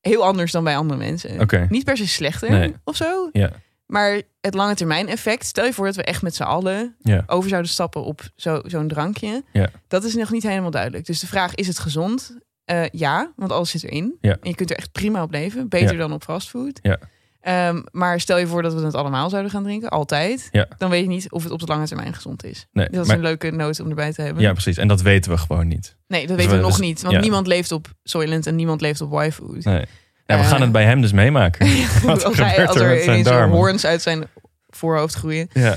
[0.00, 1.49] heel anders dan bij andere mensen.
[1.68, 2.75] Niet per se slechter Nee.
[2.85, 3.28] of zo.
[3.32, 3.50] Ja.
[3.87, 5.47] Maar het lange termijn effect.
[5.47, 7.23] Stel je voor dat we echt met z'n allen Ja.
[7.26, 9.42] over zouden stappen op zo- zo'n drankje.
[9.52, 9.70] Ja.
[9.88, 11.06] Dat is nog niet helemaal duidelijk.
[11.06, 12.38] Dus de vraag, is het gezond?
[12.64, 14.16] Eh, ja, want alles zit erin.
[14.20, 14.32] Ja.
[14.32, 15.68] En je kunt er echt prima op leven.
[15.68, 16.78] Beter dan op fastfood.
[16.82, 16.99] Ja.
[17.40, 20.49] Ehm, maar stel je voor dat we het allemaal zouden gaan drinken, altijd.
[20.52, 20.66] Ja.
[20.78, 22.66] Dan weet je niet of het op de lange termijn gezond is.
[22.73, 24.42] Nee, Dat is maar- een leuke noot om erbij te hebben.
[24.42, 24.76] ja, precies.
[24.76, 25.96] En dat weten we gewoon niet.
[26.07, 27.03] Nee, dat Dus weten we we- nog dus- niet.
[27.03, 27.20] Want ja.
[27.20, 29.64] niemand leeft op Soylent en niemand leeft op Y-food.
[29.64, 29.85] Nee.
[30.26, 30.48] Ja, we Eh.
[30.48, 31.66] gaan het bij hem dus meemaken.
[32.07, 34.24] Wat als, hij, als er er zijn hoorns uit zijn
[34.68, 35.48] voorhoofd groeien.
[35.53, 35.76] Ja.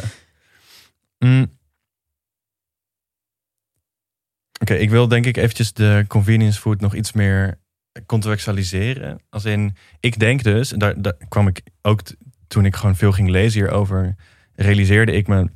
[1.19, 1.57] Mm.
[4.61, 7.59] Oké, ik wil denk ik eventjes de convenience food nog iets meer
[8.05, 9.21] contextualiseren.
[9.29, 12.01] Als in, ik denk dus, daar, daar kwam ik ook
[12.47, 14.15] toen ik gewoon veel ging lezen hierover,
[14.55, 15.49] realiseerde ik me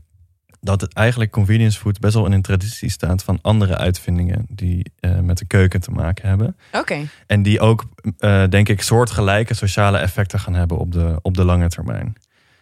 [0.62, 4.92] dat het eigenlijk convenience food best wel in een traditie staat van andere uitvindingen die
[5.00, 6.58] eh, met de keuken te maken hebben.
[6.72, 7.08] Oké.
[7.28, 7.84] En die ook,
[8.18, 12.16] eh, denk ik, soortgelijke sociale effecten gaan hebben op de, op de lange termijn.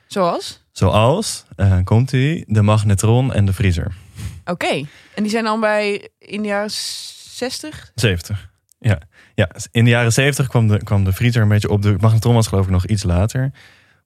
[0.08, 0.64] Zoals?
[0.72, 3.96] Zoals, eh, komt ie, de magnetron en de vriezer.
[4.46, 4.86] Oké.
[5.16, 7.92] En die zijn dan bij in de jaren 60?
[7.96, 8.54] 70.
[8.80, 9.00] Ja.
[9.34, 11.82] ja, in de jaren 70 kwam de, kwam de vriezer een beetje op.
[11.82, 13.52] De magnetron was geloof ik nog iets later.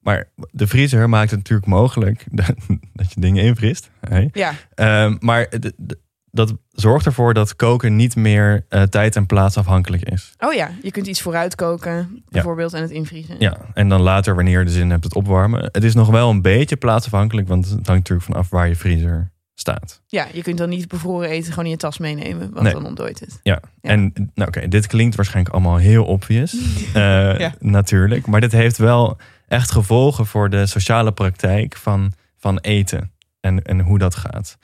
[0.00, 2.54] Maar de vriezer maakt het natuurlijk mogelijk dat,
[2.92, 3.90] dat je dingen invriest.
[4.08, 4.28] Hey.
[4.32, 4.52] Ja.
[4.74, 5.98] Ehm, maar de- de-
[6.32, 10.32] dat zorgt ervoor dat koken niet meer eh, tijd en plaats afhankelijk is.
[10.38, 13.36] Oh ja, je kunt iets vooruit koken, bijvoorbeeld, en het invriezen.
[13.38, 15.68] Ja, en dan later, wanneer je de zin hebt, het opwarmen.
[15.72, 19.30] Het is nog wel een beetje plaatsafhankelijk, want het hangt natuurlijk vanaf waar je vriezer
[19.60, 20.02] staat.
[20.06, 22.72] Ja, je kunt dan niet bevroren eten gewoon in je tas meenemen, want Nee.
[22.72, 23.40] dan ontdooit het.
[23.42, 23.90] Ja, Ja.
[23.90, 26.52] en nou, oké, dit klinkt waarschijnlijk allemaal heel obvious.
[26.94, 27.54] Eh, Ja.
[27.58, 28.26] Natuurlijk.
[28.26, 29.18] Maar dit heeft wel
[29.48, 34.58] echt gevolgen voor de sociale praktijk van, van eten en, en hoe dat gaat.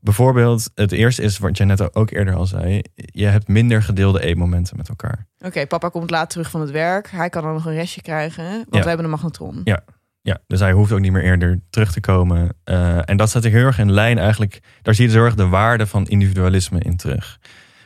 [0.00, 2.82] Bijvoorbeeld, het eerste is wat jij net ook eerder al zei.
[2.94, 5.26] Je hebt minder gedeelde eetmomenten met elkaar.
[5.38, 7.10] Oké, papa komt laat terug van het werk.
[7.10, 8.80] Hij kan dan nog een restje krijgen, want Ja.
[8.80, 9.60] we hebben een magnetron.
[9.64, 9.80] Ja.
[10.22, 12.54] Ja, dus hij hoeft ook niet meer eerder terug te komen.
[12.64, 14.60] Eh, en dat staat er heel erg in lijn eigenlijk.
[14.82, 17.38] Daar zie je dus heel erg de waarde van individualisme in terug.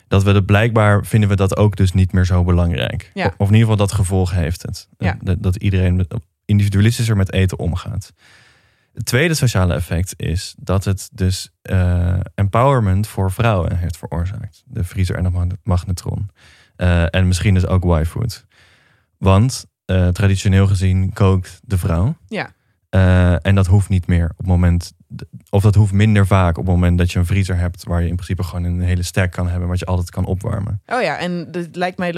[0.09, 3.11] Dat we het blijkbaar vinden we dat ook dus niet meer zo belangrijk.
[3.15, 3.27] Ja.
[3.27, 4.89] Of in ieder geval dat gevolg heeft het.
[4.99, 5.19] Ja.
[5.21, 6.07] Dat, dat iedereen
[6.45, 8.13] individualistischer met eten omgaat.
[8.95, 14.63] Het tweede sociale effect is dat het dus eh, empowerment voor vrouwen heeft veroorzaakt.
[14.67, 16.31] De vriezer en de magne- magnetron.
[16.77, 18.47] Eh, en misschien dus ook Y-food.
[19.19, 22.17] Want eh, traditioneel gezien kookt de vrouw.
[22.29, 22.51] Ja.
[22.95, 24.93] Eh, en dat hoeft niet meer op het moment,
[25.51, 28.09] of dat hoeft minder vaak op het moment dat je een vriezer hebt waar je
[28.09, 30.83] in principe gewoon een hele stack kan hebben wat je altijd kan opwarmen.
[30.87, 32.13] Oh ja, en het lijkt mij,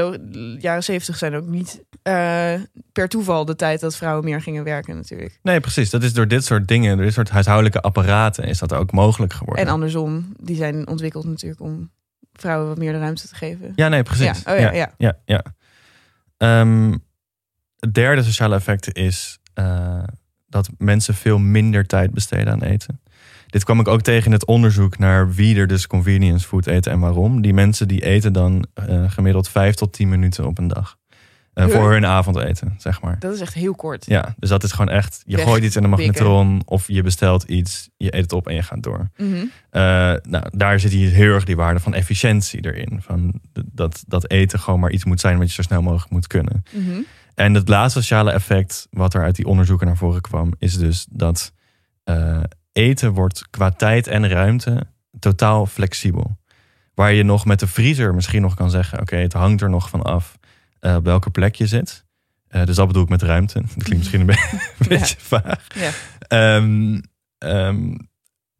[0.59, 2.55] jaren zeventig zijn ook niet eh,
[2.93, 5.39] per toeval de tijd dat vrouwen meer gingen werken natuurlijk.
[5.43, 5.91] Nee, precies.
[5.91, 9.33] Dat is door dit soort dingen, door dit soort huishoudelijke apparaten, is dat ook mogelijk
[9.33, 9.65] geworden.
[9.65, 11.91] En andersom, die zijn ontwikkeld natuurlijk om
[12.33, 13.73] vrouwen wat meer de ruimte te geven.
[13.77, 14.43] Ja, nee, precies.
[14.45, 14.93] Ja, oh ja, ja.
[14.99, 15.43] ja, ja.
[16.37, 16.95] Ehm,
[17.87, 20.03] het derde sociale effect is eh,
[20.49, 23.01] dat mensen veel minder tijd besteden aan eten.
[23.47, 26.93] Dit kwam ik ook tegen in het onderzoek naar wie er dus convenience food eten
[26.93, 27.43] en waarom.
[27.43, 30.97] Die mensen die eten dan eh, gemiddeld vijf tot tien minuten op een dag.
[31.55, 33.19] eh, voor hun avondeten, zeg maar.
[33.19, 34.07] Dat is echt heel kort.
[34.07, 37.03] Ja, dus dat is gewoon echt, je Weg, gooit iets in de magnetron of je
[37.03, 39.11] bestelt iets, je eet het op en je gaat door.
[39.17, 39.47] Mhm.
[40.31, 42.99] Nou, daar zit hier heel erg die waarde van efficiëntie erin.
[43.03, 43.41] Van
[43.73, 46.65] dat, dat eten gewoon maar iets moet zijn wat je zo snel mogelijk moet kunnen.
[46.73, 47.01] Mhm.
[47.37, 51.07] En het laatste sociale effect wat er uit die onderzoeken naar voren kwam, is dus
[51.11, 51.53] dat
[52.05, 54.87] eh, eten wordt qua tijd en ruimte
[55.19, 56.37] totaal flexibel.
[56.95, 59.89] Waar je nog met de vriezer misschien nog kan zeggen, oké, het hangt er nog
[59.89, 60.39] van af
[60.81, 62.05] eh, op welke plek je zit.
[62.49, 63.61] Eh, dus dat bedoel ik met ruimte.
[63.61, 64.33] Dat klinkt misschien een, be-
[64.79, 64.99] een Ja.
[64.99, 65.67] beetje vaag.
[65.75, 65.91] Ja.
[66.29, 67.01] Ehm,
[67.39, 67.95] ehm,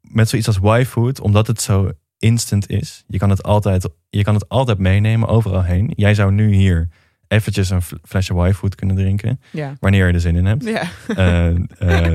[0.01, 3.03] met zoiets als Y-food, omdat het zo instant is.
[3.07, 5.91] Je kan het altijd, je kan het altijd meenemen, overal heen.
[5.95, 6.89] Jij zou nu hier
[7.27, 9.41] eventjes een fl- flesje Y-food kunnen drinken.
[9.51, 9.73] Ja.
[9.79, 10.63] Wanneer je er zin in hebt.
[10.65, 10.83] Ja.
[11.15, 11.47] Eh,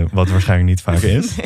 [0.01, 1.37] eh, wat waarschijnlijk niet vaak is.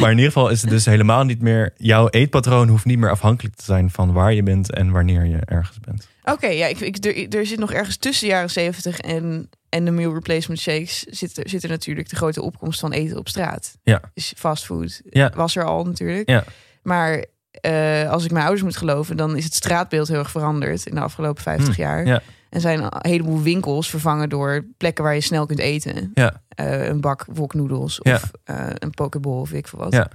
[0.00, 1.72] Maar in ieder geval is het dus helemaal niet meer...
[1.76, 5.38] Jouw eetpatroon hoeft niet meer afhankelijk te zijn van waar je bent en wanneer je
[5.44, 6.08] ergens bent.
[6.24, 9.84] Oké, ja, ik, ik, er, er zit nog ergens tussen de jaren 70 en, en
[9.84, 13.28] de meal replacement shakes zit er, zit er natuurlijk de grote opkomst van eten op
[13.28, 13.76] straat.
[13.82, 14.00] Ja.
[14.14, 15.32] Dus fastfood Ja.
[15.34, 16.28] was er al natuurlijk.
[16.30, 16.44] Ja.
[16.82, 20.86] Maar eh, als ik mijn ouders moet geloven, dan is het straatbeeld heel erg veranderd
[20.86, 22.06] in de afgelopen 50 Hm, jaar.
[22.06, 22.22] ja.
[22.56, 26.10] En zijn een heleboel winkels vervangen door plekken waar je snel kunt eten.
[26.14, 26.42] Ja.
[26.48, 28.14] Eh, een bak woknoedels Ja.
[28.14, 29.92] of eh, een pokeball of ik veel wat.
[29.92, 30.10] Ja.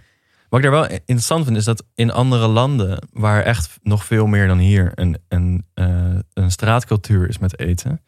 [0.50, 4.26] Wat ik daar wel interessant vind, is dat in andere landen, waar echt nog veel
[4.28, 8.02] meer dan hier een, een, eh, een straatcultuur is met eten,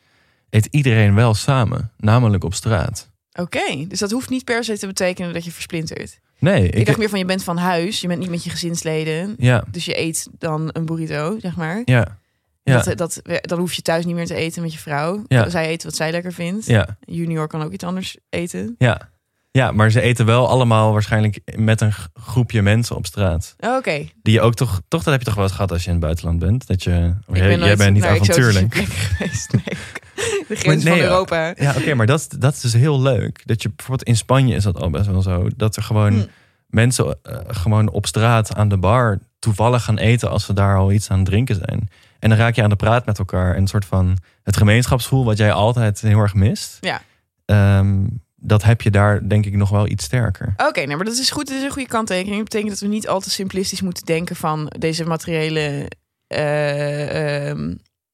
[0.49, 3.11] eet iedereen wel samen, namelijk op straat.
[3.39, 6.19] Oké, dus dat hoeft niet per se te betekenen dat je versplintert.
[6.39, 8.49] Nee, Ik, ik, dacht meer van je bent van huis, je bent niet met je
[8.49, 9.35] gezinsleden.
[9.37, 11.81] ja, Dus je eet dan een burrito, zeg maar.
[11.85, 12.17] ja,
[12.63, 15.23] ja, Dat, dat, dan hoef je thuis niet meer te eten met je vrouw.
[15.27, 15.49] Ja.
[15.49, 16.65] Zij eet wat zij lekker vindt.
[16.65, 18.75] ja, Junior kan ook iets anders eten.
[18.77, 19.11] ja.
[19.51, 23.55] Ja, maar ze eten wel allemaal waarschijnlijk met een groepje mensen op straat.
[23.59, 24.07] Oh, Oké.
[24.21, 25.93] Die je ook toch, toch dat heb je toch wel eens gehad als je in
[25.95, 26.67] het buitenland bent.
[26.67, 26.91] Dat je,
[27.27, 28.75] Ik jij, ben jij nooit bent niet avontuurlijk.
[28.75, 29.51] geweest.
[29.51, 29.63] Nee.
[30.47, 31.03] De grens nee, van.
[31.03, 31.53] Europa.
[31.57, 33.41] Ja, oké, maar dat, dat is dus heel leuk.
[33.45, 35.47] Dat je bijvoorbeeld in Spanje is dat al best wel zo.
[35.55, 36.25] Dat er gewoon Hm.
[36.67, 40.91] mensen eh, gewoon op straat aan de bar toevallig gaan eten als ze daar al
[40.91, 41.89] iets aan het drinken zijn.
[42.23, 43.55] En dan raak je aan de praat met elkaar.
[43.55, 46.77] En een soort van het gemeenschapsgevoel wat jij altijd heel erg mist.
[46.81, 47.01] Ja.
[47.45, 48.05] Ehm,
[48.35, 50.53] dat heb je daar denk ik nog wel iets sterker.
[50.57, 51.47] Oké, nee, maar dat is goed.
[51.47, 52.35] Dat is een goede kanttekening.
[52.35, 55.91] Dat betekent dat we niet al te simplistisch moeten denken van deze materiële
[56.27, 57.73] eh, ehm,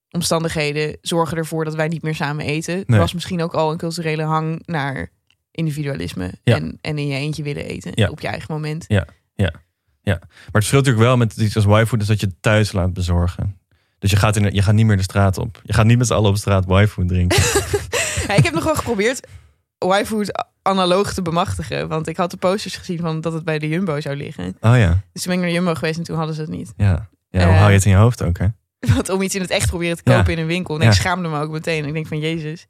[0.09, 2.85] omstandigheden zorgen ervoor dat wij niet meer samen eten.
[2.85, 5.09] Er was misschien ook al een culturele hang naar
[5.51, 6.55] individualisme Ja.
[6.55, 8.09] en, en in je eentje willen eten Ja.
[8.09, 8.85] op je eigen moment.
[10.03, 12.93] Maar het verschilt natuurlijk wel met iets als Y-food, is dat je het thuis laat
[12.93, 13.58] bezorgen.
[13.99, 15.61] Dus je gaat, in, je gaat niet meer de straat op.
[15.63, 17.43] Je gaat niet met z'n allen op straat Y-food drinken.
[18.27, 19.27] Ja, ik heb nog wel geprobeerd
[19.85, 21.87] Y-food analoog te bemachtigen.
[21.87, 24.57] Want ik had de posters gezien van dat het bij de Jumbo zou liggen.
[24.61, 26.73] Oh ja, Dus toen ben ik naar Jumbo geweest en toen hadden ze het niet.
[26.77, 27.09] ja.
[27.29, 28.47] Ja, hoe Eh, hou je het in je hoofd ook, hè?
[28.95, 30.17] Want om iets in het echt proberen te Ja.
[30.17, 30.75] kopen in een winkel.
[30.75, 30.87] En Ja.
[30.87, 31.85] ik schaamde me ook meteen.
[31.85, 32.67] Ik denk van Jezus,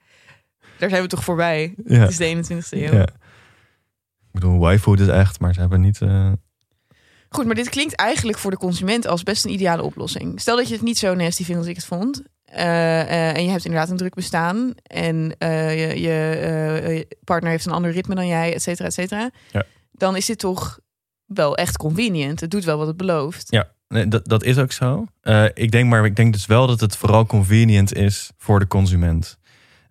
[0.77, 1.73] daar zijn we toch voorbij.
[1.85, 1.99] Ja.
[1.99, 2.93] Het is de 21ste eeuw.
[2.93, 3.01] Ja.
[3.03, 6.01] Ik bedoel, Y-food is echt, maar ze hebben niet...
[6.01, 6.31] eh,
[7.29, 10.41] Goed, maar dit klinkt eigenlijk voor de consument als best een ideale oplossing.
[10.41, 12.21] Stel dat je het niet zo nasty vindt als ik het vond.
[12.43, 14.73] eh, eh, en je hebt inderdaad een druk bestaan.
[14.83, 16.07] En eh, je, je,
[16.87, 19.29] je partner heeft een ander ritme dan jij, et cetera, et cetera.
[19.51, 19.63] Ja.
[19.91, 20.79] Dan is dit toch
[21.25, 22.39] wel echt convenient.
[22.39, 23.47] Het doet wel wat het belooft.
[23.49, 25.05] Ja, nee, dat, dat is ook zo.
[25.53, 29.37] Ik denk maar, ik denk dus wel dat het vooral convenient is voor de consument.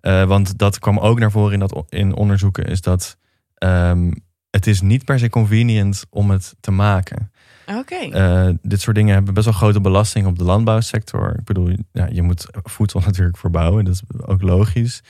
[0.00, 3.16] Want dat kwam ook naar voren in, dat, in onderzoeken, is dat
[3.54, 4.10] ehm,
[4.50, 7.32] het is niet per se convenient om het te maken.
[7.66, 7.94] Oké.
[7.94, 11.34] Eh, dit soort dingen hebben best wel grote belasting op de landbouwsector.
[11.38, 15.02] Ik bedoel, ja, je moet voedsel natuurlijk verbouwen, dat is ook logisch.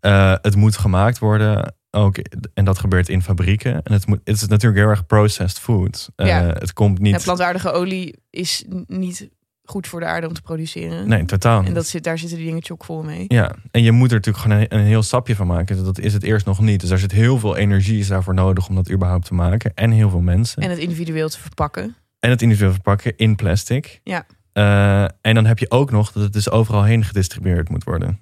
[0.00, 2.16] Eh, het moet gemaakt worden, ook,
[2.54, 3.82] en dat gebeurt in fabrieken.
[3.82, 6.10] En het, moet, het is natuurlijk heel erg processed food.
[6.16, 6.42] Eh, Ja.
[6.46, 7.14] Het komt niet...
[7.14, 9.28] Ja, plantaardige olie is niet
[9.70, 11.08] goed voor de aarde om te produceren.
[11.08, 13.24] Nee, totaal En dat zit, daar zitten die dingen chockvol mee.
[13.28, 15.84] Ja, en je moet er natuurlijk gewoon een, een heel sapje van maken.
[15.84, 16.80] Dat is het eerst nog niet.
[16.80, 19.72] Dus daar zit heel veel energie is daarvoor nodig om dat überhaupt te maken.
[19.74, 20.62] En heel veel mensen.
[20.62, 21.96] En het individueel te verpakken.
[22.18, 24.00] En het individueel verpakken in plastic.
[24.04, 24.26] Ja.
[24.52, 28.20] Eh, en dan heb je ook nog dat het dus overal heen gedistribueerd moet worden.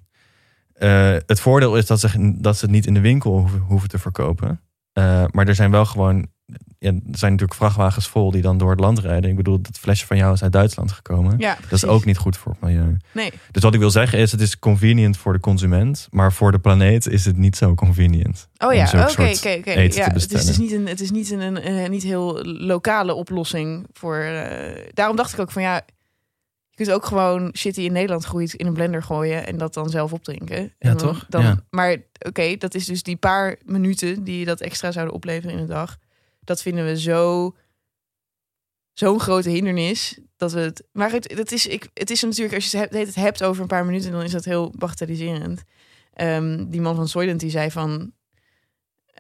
[0.73, 3.89] Eh, het voordeel is dat ze, dat ze het niet in de winkel hoeven, hoeven
[3.89, 4.61] te verkopen.
[4.93, 6.29] Eh, maar er zijn wel gewoon.
[6.81, 9.31] Ja, er zijn natuurlijk vrachtwagens vol die dan door het land rijden.
[9.31, 11.39] Ik bedoel, dat flesje van jou is uit Duitsland gekomen.
[11.39, 12.97] Ja, dat is ook niet goed voor het milieu.
[13.13, 13.33] Nee.
[13.51, 16.59] Dus wat ik wil zeggen is, het is convenient voor de consument, maar voor de
[16.59, 18.49] planeet is het niet zo convenient.
[18.59, 19.61] Oh ja, oké, oké, oké.
[19.63, 23.87] te Het is dus niet een, het is niet een, een, niet heel lokale oplossing
[23.93, 24.17] voor.
[24.17, 25.75] eh, daarom dacht ik ook van ja,
[26.71, 29.75] je kunt ook gewoon shit die in Nederland groeit in een blender gooien en dat
[29.75, 30.63] dan zelf opdrinken.
[30.63, 31.27] Ja, En dan, toch?
[31.29, 31.61] Dan, Ja.
[31.71, 35.73] Maar oké, dat is dus die paar minuten die dat extra zouden opleveren in de
[35.73, 35.99] dag.
[36.49, 37.55] Dat vinden we zo
[38.93, 40.85] zo'n grote hindernis dat we het.
[40.93, 43.85] Maar het, dat is, ik, het is natuurlijk als je het hebt, over een paar
[43.85, 45.63] minuten, dan is dat heel bagatelliserend.
[46.13, 48.13] ehm, die man van Soylent die zei van...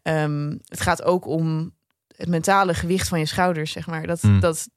[0.02, 1.74] ehm, het gaat ook om
[2.16, 4.06] het mentale gewicht van je schouders, zeg maar.
[4.06, 4.40] Dat, Hmm.
[4.40, 4.68] dat,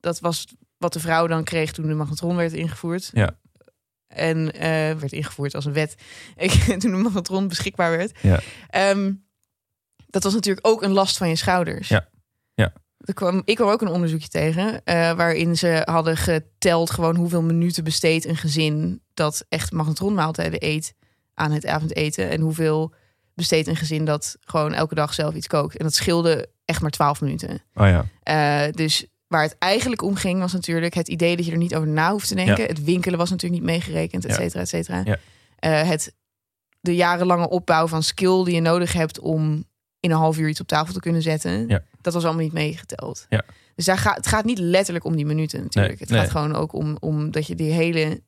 [0.00, 3.10] dat was wat de vrouw dan kreeg toen de magnetron werd ingevoerd.
[3.12, 3.38] Ja.
[4.06, 4.60] En eh,
[4.96, 5.94] werd ingevoerd als een wet.
[6.78, 8.18] Toen de magnetron beschikbaar werd.
[8.22, 8.40] Ja.
[8.68, 9.12] Ehm,
[10.10, 11.88] dat was natuurlijk ook een last van je schouders.
[11.88, 12.08] Ja.
[12.54, 12.72] Ja.
[12.98, 17.42] Er kwam, ik kwam ook een onderzoekje tegen eh, waarin ze hadden geteld gewoon hoeveel
[17.42, 20.94] minuten besteedt een gezin dat echt magnetronmaaltijden eet
[21.34, 22.94] aan het avondeten en hoeveel
[23.34, 25.76] besteedt een gezin dat gewoon elke dag zelf iets kookt.
[25.76, 27.62] En dat scheelde echt maar 12 minuten.
[27.74, 28.04] Oh ja.
[28.22, 31.74] Eh, dus waar het eigenlijk om ging was natuurlijk het idee dat je er niet
[31.74, 32.62] over na hoeft te denken.
[32.62, 32.68] Ja.
[32.68, 35.02] Het winkelen was natuurlijk niet meegerekend, et cetera, et cetera.
[35.04, 35.18] Ja.
[35.58, 36.14] Eh, het,
[36.80, 39.64] de jarenlange opbouw van skill die je nodig hebt om
[40.00, 41.68] in een half uur iets op tafel te kunnen zetten.
[41.68, 41.82] Ja.
[42.00, 43.26] Dat was allemaal niet meegeteld.
[43.28, 43.44] Ja.
[43.74, 45.98] Dus daar gaat, het gaat niet letterlijk om die minuten natuurlijk.
[45.98, 48.22] Nee, het gaat gewoon ook om, om dat je die hele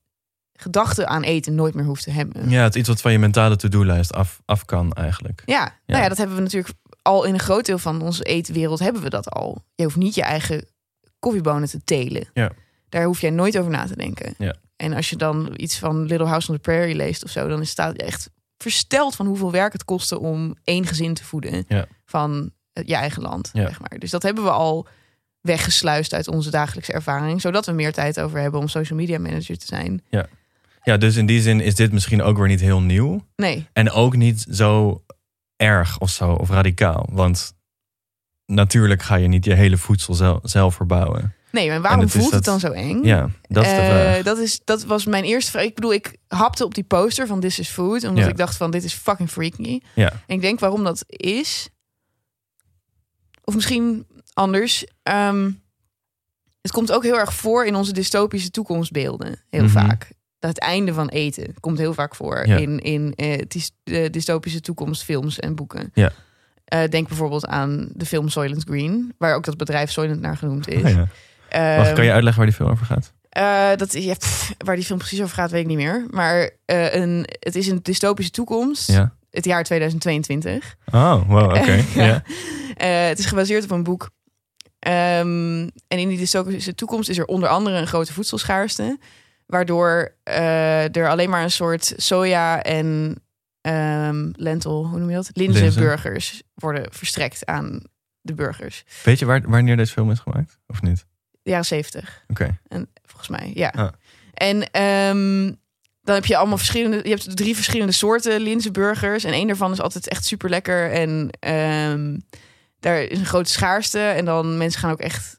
[0.52, 2.50] gedachte aan eten nooit meer hoeft te hebben.
[2.50, 5.42] ja, het iets wat van je mentale to-do-lijst af, af kan eigenlijk.
[5.46, 8.78] Ja, nou ja, dat hebben we natuurlijk al in een groot deel van onze eetwereld
[8.78, 9.64] hebben we dat al.
[9.74, 10.66] Je hoeft niet je eigen
[11.18, 12.28] koffiebonen te telen.
[12.32, 12.50] Ja.
[12.88, 14.34] Daar hoef jij nooit over na te denken.
[14.38, 14.54] Ja.
[14.76, 17.66] En als je dan iets van Little House on the Prairie leest of zo, dan
[17.66, 18.30] staat je echt
[18.62, 21.86] versteld van hoeveel werk het kostte om één gezin te voeden Ja.
[22.04, 23.50] van eh, je eigen land.
[23.52, 23.66] Ja.
[23.66, 23.98] Zeg maar.
[23.98, 24.86] Dus dat hebben we al
[25.40, 29.58] weggesluist uit onze dagelijkse ervaring, zodat we meer tijd over hebben om social media manager
[29.58, 30.02] te zijn.
[30.84, 33.26] Ja, dus in die zin is dit misschien ook weer niet heel nieuw.
[33.36, 35.02] Nee, En ook niet zo
[35.56, 37.08] erg of zo, of radicaal.
[37.12, 37.54] Want
[38.46, 41.34] natuurlijk ga je niet je hele voedsel zelf verbouwen.
[41.52, 43.04] Nee, maar waarom voelt het dan zo eng?
[43.04, 44.22] Ja, dat is de Eh, vraag.
[44.22, 45.64] dat, is, dat was mijn eerste vraag.
[45.64, 48.04] Ik bedoel, ik hapte op die poster van This is Food.
[48.04, 48.30] Omdat Ja.
[48.30, 49.80] ik dacht van, dit is fucking freaky.
[49.94, 50.12] Ja.
[50.26, 51.68] En ik denk waarom dat is.
[53.44, 54.86] Of misschien anders.
[55.02, 55.50] ehm,
[56.60, 59.40] het komt ook heel erg voor in onze dystopische toekomstbeelden.
[59.50, 59.72] Heel Mhm.
[59.72, 60.10] vaak.
[60.38, 62.56] Dat het einde van eten komt heel vaak voor Ja.
[62.56, 65.90] in, in eh, dystopische toekomstfilms en boeken.
[65.94, 66.12] Ja.
[66.88, 70.82] Denk bijvoorbeeld aan de film Soylent Green, waar ook dat bedrijf Soylent naar genoemd is.
[70.84, 71.08] Ah, ja.
[71.58, 73.12] Wacht, Ehm, kan je uitleggen waar die film over gaat?
[73.28, 76.06] eh, dat, ja, pff, waar die film precies over gaat, weet ik niet meer.
[76.10, 78.90] Maar eh, een, het is een dystopische toekomst.
[78.90, 79.14] Ja.
[79.30, 80.76] Het jaar 2022.
[80.92, 81.72] Oh, wow, oké.
[81.94, 82.04] Ja.
[82.04, 82.22] ja.
[82.74, 84.10] Eh, het is gebaseerd op een boek.
[84.78, 88.98] Ehm, en in die dystopische toekomst is er onder andere een grote voedselschaarste.
[89.46, 93.14] Waardoor er alleen maar een soort soja en
[93.60, 95.30] ehm, lentil, hoe noem je dat?
[95.32, 97.80] Linzenburgers worden verstrekt aan
[98.20, 98.84] de burgers.
[99.04, 100.58] Weet je waar, wanneer deze film is gemaakt?
[100.66, 101.06] Of niet?
[101.42, 102.24] De jaren zeventig.
[102.28, 102.58] Oké.
[102.68, 103.68] En volgens mij, ja.
[103.68, 103.88] Ah.
[104.34, 105.54] En ehm,
[106.02, 107.00] dan heb je allemaal verschillende.
[107.02, 109.24] Je hebt drie verschillende soorten linzenburgers.
[109.24, 110.90] En één daarvan is altijd echt super lekker.
[110.90, 112.18] En ehm,
[112.80, 113.98] daar is een grote schaarste.
[113.98, 115.36] En dan mensen gaan ook echt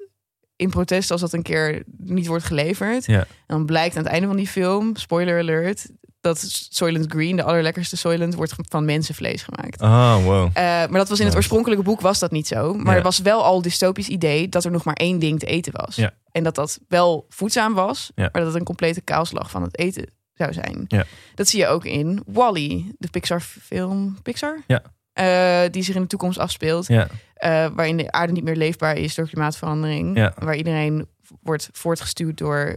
[0.55, 3.05] in protest als dat een keer niet wordt geleverd.
[3.05, 3.19] Ja.
[3.19, 5.89] En dan blijkt aan het einde van die film, spoiler alert,
[6.23, 9.81] dat Soylent Green, de allerlekkerste Soylent, wordt van mensenvlees gemaakt.
[9.81, 10.45] Oh, wow.
[10.53, 12.73] Eh, maar dat was in het oorspronkelijke boek was dat niet zo.
[12.73, 12.97] Maar Ja.
[12.97, 15.95] er was wel al dystopisch idee dat er nog maar één ding te eten was.
[15.95, 16.11] Ja.
[16.31, 18.21] En dat dat wel voedzaam was, Ja.
[18.31, 20.85] maar dat het een complete kaalslag van het eten zou zijn.
[20.87, 21.03] Ja.
[21.35, 24.17] Dat zie je ook in Wally, de Pixar-film.
[24.21, 24.61] Pixar?
[24.67, 24.81] Ja.
[25.13, 26.87] Eh, die zich in de toekomst afspeelt.
[26.89, 27.07] Eh,
[27.75, 30.31] waarin de aarde niet meer leefbaar is door klimaatverandering.
[30.37, 31.07] Waar iedereen
[31.41, 32.75] wordt voortgestuurd door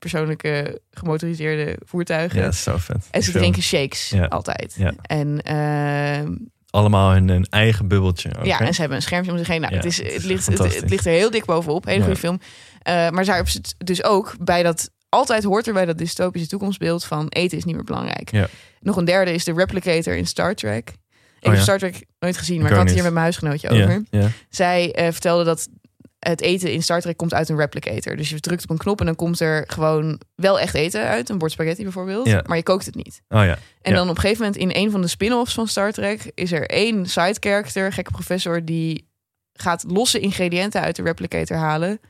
[0.00, 2.38] persoonlijke gemotoriseerde voertuigen.
[2.38, 3.08] ja, dat is zo vet.
[3.10, 4.24] En ze drinken shakes Ja.
[4.24, 4.74] altijd.
[4.78, 4.92] Ja.
[5.02, 6.34] En ehm,
[6.70, 8.30] Allemaal in een eigen bubbeltje.
[8.42, 9.60] ja, en ze hebben een schermpje om zich heen.
[9.60, 11.84] Nou, Ja, het, is, het is ligt, het, ligt er heel dik bovenop.
[11.84, 12.40] Hele goede film.
[12.82, 14.90] Eh, maar daar hebben ze het dus ook bij dat...
[15.08, 18.30] Altijd hoort er bij dat dystopische toekomstbeeld van eten is niet meer belangrijk.
[18.30, 18.48] Ja.
[18.80, 20.88] Nog een derde is de replicator in Star Trek.
[20.88, 20.96] Ik
[21.46, 21.50] ja.
[21.50, 24.02] heb Star Trek nooit gezien, maar Ik had het hier met mijn huisgenootje over.
[24.48, 25.68] Zij eh, vertelde dat
[26.20, 28.16] het eten in Star Trek komt uit een replicator.
[28.16, 31.28] Dus je drukt op een knop en dan komt er gewoon wel echt eten uit.
[31.28, 32.26] Een bord spaghetti bijvoorbeeld.
[32.26, 32.42] Ja.
[32.46, 33.22] Maar je kookt het niet.
[33.28, 33.58] Oh ja.
[33.82, 33.96] En Ja.
[33.98, 36.66] dan op een gegeven moment in een van de spin-offs van Star Trek is er
[36.70, 39.08] één side character, gekke professor, die
[39.52, 42.00] gaat losse ingrediënten uit de replicator halen,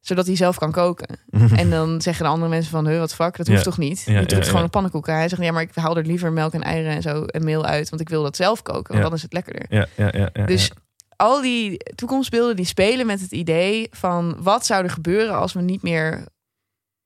[0.00, 1.18] zodat hij zelf kan koken.
[1.56, 3.64] En dan zeggen de andere mensen van, huh, wat fuck, dat hoeft Ja.
[3.64, 4.02] toch niet?
[4.06, 5.06] Je drukt gewoon een pannenkoek.
[5.06, 7.64] Hij zegt, ja, maar ik haal er liever melk en eieren en zo en meel
[7.64, 9.64] uit, want ik wil dat zelf koken, want dan is het lekkerder.
[9.68, 10.70] Ja, ja, ja, ja, Dus.
[11.16, 15.60] Al die toekomstbeelden die spelen met het idee van wat zou er gebeuren als we
[15.60, 16.24] niet meer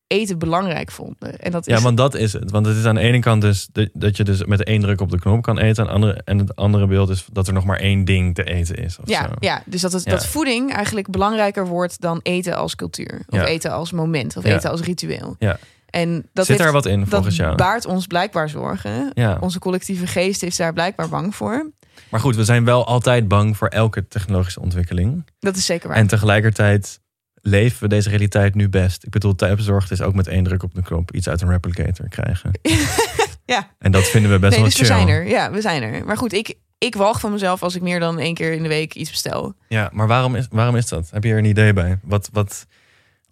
[0.06, 1.38] eten belangrijk vonden.
[1.38, 2.50] En dat is Ja, want dat is het.
[2.50, 5.10] Want het is aan de ene kant dus dat je dus met één druk op
[5.10, 5.86] de knop kan eten.
[5.86, 8.76] En, andere, en het andere beeld is dat er nog maar één ding te eten
[8.76, 8.98] is.
[8.98, 9.34] Of ja, zo.
[9.38, 10.10] ja, dus dat, het, Ja.
[10.10, 13.22] dat voeding eigenlijk belangrijker wordt dan eten als cultuur.
[13.28, 13.44] Of Ja.
[13.46, 14.36] eten als moment.
[14.36, 14.54] Of Ja.
[14.56, 15.36] eten als ritueel.
[15.38, 15.58] Ja.
[15.90, 17.54] En dat Zit heeft- daar wat in dat volgens jou?
[17.56, 19.10] baart ons blijkbaar zorgen.
[19.14, 19.36] Ja.
[19.40, 21.70] Onze collectieve geest is daar blijkbaar bang voor.
[22.10, 25.24] Maar goed, we zijn wel altijd bang voor elke technologische ontwikkeling.
[25.38, 25.96] Dat is zeker waar.
[25.96, 27.00] En tegelijkertijd
[27.42, 29.04] leven we deze realiteit nu best.
[29.04, 32.08] Ik bedoel, thuisbezorgd is ook met één druk op de knop iets uit een replicator
[32.08, 32.50] krijgen.
[33.44, 33.68] Ja.
[33.78, 34.94] En dat vinden we best Nee, wel dus we chill.
[34.96, 35.26] zijn er.
[35.26, 36.04] Ja, we zijn er.
[36.04, 38.68] Maar goed, ik, ik walg van mezelf als ik meer dan één keer in de
[38.68, 39.54] week iets bestel.
[39.68, 41.08] Ja, maar waarom is, waarom is dat?
[41.10, 41.98] Heb je er een idee bij?
[42.02, 42.66] Wat, wat,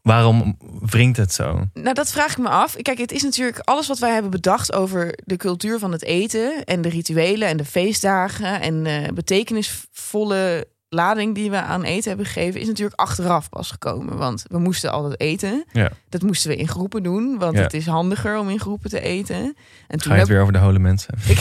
[0.06, 1.66] waarom wringt het zo?
[1.74, 2.76] Nou, dat vraag ik me af.
[2.82, 6.64] Kijk, het is natuurlijk alles wat wij hebben bedacht over de cultuur van het eten
[6.64, 12.26] en de rituelen en de feestdagen en de betekenisvolle lading die we aan eten hebben
[12.26, 14.16] gegeven, is natuurlijk achteraf pas gekomen.
[14.16, 15.64] Want we moesten altijd eten.
[15.72, 15.90] Ja.
[16.08, 17.62] Dat moesten we in groepen doen, want Ja.
[17.62, 19.36] het is handiger om in groepen te eten.
[19.36, 19.54] En
[19.88, 21.14] Ga toen je het heb weer over de hole mensen?
[21.28, 21.38] ik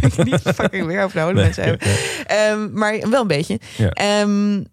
[0.00, 1.88] heb niet fucking weer over de oude mensen hebben.
[2.26, 3.60] Ehm, maar wel een beetje.
[3.76, 3.90] Ja.
[3.90, 4.64] Ehm,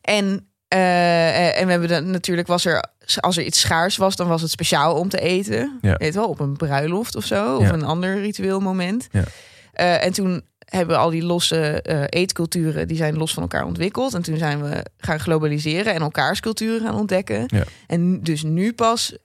[0.00, 2.84] en, eh, en we hebben dan natuurlijk was er
[3.20, 5.78] als er iets schaars was, dan was het speciaal om te eten.
[5.82, 5.96] Ja.
[5.96, 7.72] Weet wel, op een bruiloft of zo, of Ja.
[7.72, 9.08] een ander ritueel moment.
[9.10, 9.24] Ja.
[9.72, 13.64] Eh, en toen hebben we al die losse eh, eetculturen, die zijn los van elkaar
[13.64, 14.14] ontwikkeld.
[14.14, 17.46] En toen zijn we gaan globaliseren en elkaars culturen gaan ontdekken.
[17.86, 19.16] En dus nu pas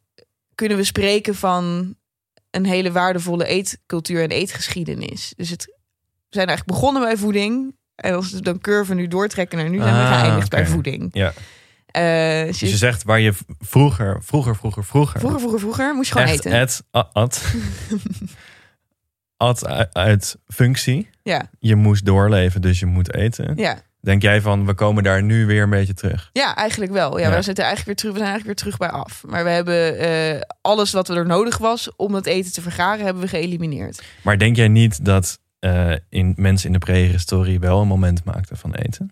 [0.55, 1.95] kunnen we spreken van
[2.51, 5.33] een hele waardevolle eetcultuur en eetgeschiedenis.
[5.35, 5.65] Dus het,
[6.29, 7.75] we zijn eigenlijk begonnen bij voeding.
[7.97, 11.09] En als we dan curve nu doortrekken naar nu, zijn we Ah, geëindigd bij voeding.
[11.11, 11.33] Ja.
[11.87, 15.19] Eh, dus Dus je zegt waar je vroeger, vroeger, vroeger, vroeger...
[15.19, 16.51] vroeger, vroeger, vroeger moest je gewoon eten.
[16.61, 17.43] at, a- at,
[19.37, 21.09] at uit, uit functie.
[21.23, 23.53] Ja, Je moest doorleven, dus je moet eten.
[23.55, 23.85] ja.
[24.01, 26.29] Denk jij van, we komen daar nu weer een beetje terug?
[26.33, 27.19] ja, eigenlijk wel.
[27.19, 27.35] Ja, Ja.
[27.35, 29.23] We, zitten eigenlijk weer terug, we zijn eigenlijk weer terug bij af.
[29.27, 33.23] Maar we hebben eh, alles wat er nodig was om het eten te vergaren, hebben
[33.23, 34.03] we geëlimineerd.
[34.21, 38.57] Maar denk jij niet dat eh, in, mensen in de prehistorie wel een moment maakten
[38.57, 39.11] van eten?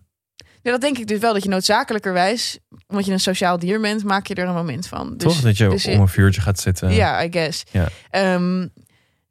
[0.62, 1.34] Ja, dat denk ik dus wel.
[1.34, 5.18] Dat je noodzakelijkerwijs, omdat je een sociaal dier bent, maak je er een moment van.
[5.18, 5.42] Dus, Toch?
[5.42, 6.92] Dat je dus om een vuurtje gaat zitten?
[6.94, 7.64] Ja, I guess.
[8.10, 8.68] Ehm,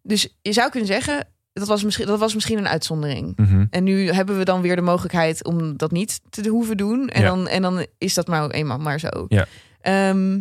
[0.03, 3.37] dus je zou kunnen zeggen, dat was, misschien, dat was misschien een uitzondering.
[3.37, 3.65] Mhm.
[3.71, 7.09] En nu hebben we dan weer de mogelijkheid om dat niet te hoeven doen.
[7.09, 7.29] En, Ja.
[7.29, 9.27] dan, en dan is dat nou eenmaal maar zo.
[9.29, 9.47] Ja.
[9.81, 10.37] Ehm,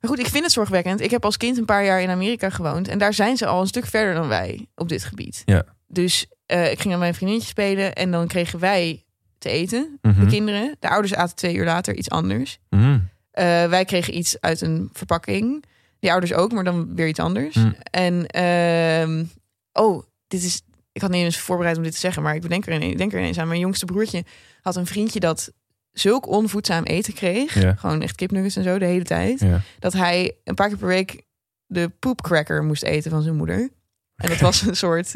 [0.00, 1.00] maar goed, ik vind het zorgwekkend.
[1.00, 2.88] Ik heb als kind een paar jaar in Amerika gewoond.
[2.88, 5.42] En daar zijn ze al een stuk verder dan wij op dit gebied.
[5.44, 5.64] Ja.
[5.94, 7.92] Dus eh, ik ging aan mijn vriendinnetje spelen.
[7.94, 9.04] En dan kregen wij
[9.38, 10.20] te eten, Mhm.
[10.20, 10.76] de kinderen.
[10.78, 12.58] De ouders aten twee uur later iets anders.
[12.70, 12.98] Mhm.
[13.30, 15.64] Eh, wij kregen iets uit een verpakking.
[15.98, 17.54] Die ouders ook, maar dan weer iets anders.
[17.54, 17.70] Hm.
[17.90, 19.24] En ehm,
[19.72, 20.62] oh, dit is.
[20.92, 22.98] Ik had niet eens voorbereid om dit te zeggen, maar ik bedenk er, ineens, ik
[22.98, 23.48] denk er ineens aan.
[23.48, 24.24] Mijn jongste broertje
[24.62, 25.52] had een vriendje dat
[25.92, 27.52] zulk onvoedzaam eten kreeg.
[27.78, 29.44] Gewoon echt kipnuggets en zo de hele tijd.
[29.78, 31.22] Dat hij een paar keer per week
[31.66, 33.70] de poepcracker moest eten van zijn moeder.
[34.24, 35.14] En dat was een soort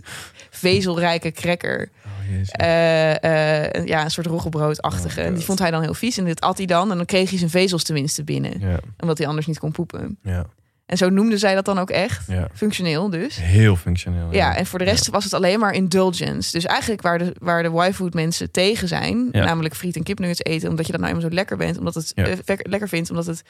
[0.50, 1.88] vezelrijke cracker.
[2.04, 2.12] Oh.
[2.52, 5.20] Eh, eh, ja, een soort roggebroodachtige.
[5.20, 6.18] Oh, en die vond hij dan heel vies.
[6.18, 6.90] En dit at hij dan.
[6.90, 8.60] En dan kreeg hij zijn vezels tenminste binnen.
[8.60, 10.18] ja, Omdat hij anders niet kon poepen.
[10.22, 10.46] ja,
[10.86, 12.26] En zo noemden zij dat dan ook echt.
[12.26, 12.48] ja.
[12.54, 13.36] Functioneel dus.
[13.40, 14.32] Heel functioneel.
[14.32, 16.52] Ja, en voor de rest was het alleen maar indulgence.
[16.52, 20.68] Dus eigenlijk waar de, waar de Y-food mensen tegen zijn, namelijk friet en kipnuggets eten,
[20.68, 23.42] omdat je dat nou eenmaal zo lekker bent, omdat het eh, lekker vindt, omdat het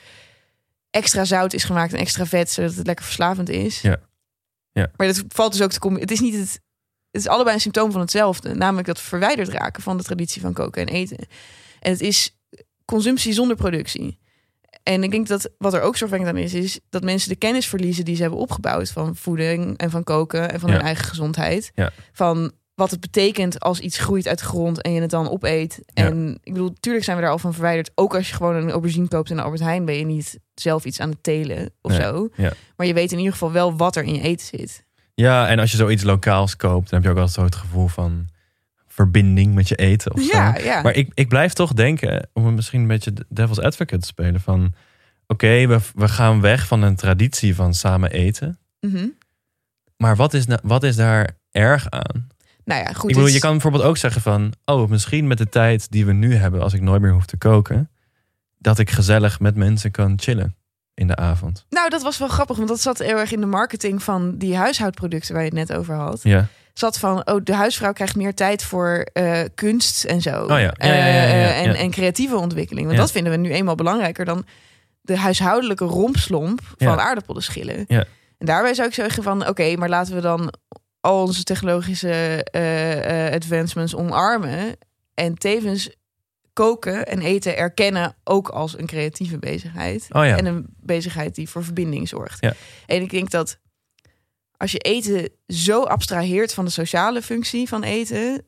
[0.91, 3.81] extra zout is gemaakt en extra vet, zodat het lekker verslavend is.
[3.81, 3.97] Ja.
[4.79, 4.91] Ja.
[4.97, 6.01] Maar dat valt dus ook te komen.
[6.01, 6.61] Het is niet het.
[7.11, 10.53] Het is allebei een symptoom van hetzelfde, namelijk dat verwijderd raken van de traditie van
[10.53, 11.19] koken en eten.
[11.81, 12.37] En het is
[12.85, 14.19] consumptie zonder productie.
[14.83, 17.67] En ik denk dat wat er ook zorgwekkend aan is, is dat mensen de kennis
[17.67, 20.77] verliezen die ze hebben opgebouwd van voeding en van koken en van Ja.
[20.77, 21.71] hun eigen gezondheid.
[21.75, 21.91] Ja.
[22.13, 25.81] Van wat het betekent als iets groeit uit de grond en je het dan opeet.
[25.85, 26.05] Ja.
[26.05, 27.91] En ik bedoel, tuurlijk zijn we daar al van verwijderd.
[27.95, 31.01] Ook als je gewoon een aubergine koopt in Albert Heijn, ben je niet zelf iets
[31.01, 32.01] aan het telen of Nee.
[32.01, 32.29] zo.
[32.37, 32.53] Ja.
[32.77, 34.85] Maar je weet in ieder geval wel wat er in je eten zit.
[35.15, 37.89] Ja, en als je zoiets lokaals koopt, dan heb je ook altijd zo het gevoel
[37.89, 38.29] van
[38.87, 40.37] verbinding met je eten of zo.
[40.37, 40.83] Ja.
[40.83, 44.41] Maar ik, ik blijf toch denken, om misschien een beetje de devil's advocate te spelen,
[44.41, 44.75] van
[45.27, 48.59] oké, we, we gaan weg van een traditie van samen eten.
[48.81, 49.07] Mhm.
[49.97, 52.27] Maar wat is, wat is daar erg aan?
[52.69, 53.11] Nou ja, goed.
[53.11, 56.13] ik bedoel, je kan bijvoorbeeld ook zeggen van, oh, misschien met de tijd die we
[56.13, 57.91] nu hebben, als ik nooit meer hoef te koken,
[58.59, 60.57] dat ik gezellig met mensen kan chillen
[60.95, 61.67] in de avond.
[61.69, 64.57] Nou, dat was wel grappig, want dat zat heel erg in de marketing van die
[64.57, 66.21] huishoudproducten waar je het net over had.
[66.23, 70.47] Ja, Zat van, oh, de huisvrouw krijgt meer tijd voor eh, kunst en zo.
[70.49, 72.87] Ja, ja, ja, en, en creatieve ontwikkeling.
[72.87, 74.47] Want dat vinden we nu eenmaal belangrijker dan
[75.01, 77.85] de huishoudelijke rompslomp van aardappelen schillen.
[77.89, 78.05] Ja.
[78.39, 80.53] En daarbij zou ik zeggen van, oké, maar laten we dan
[81.09, 84.77] al onze technologische eh, eh, advancements omarmen.
[85.15, 85.91] En tevens
[86.53, 90.07] koken en eten erkennen ook als een creatieve bezigheid.
[90.11, 90.37] Oh ja.
[90.37, 92.41] En een bezigheid die voor verbinding zorgt.
[92.41, 92.55] Ja.
[92.87, 93.59] En ik denk dat
[94.57, 98.45] als je eten zo abstraheert van de sociale functie van eten,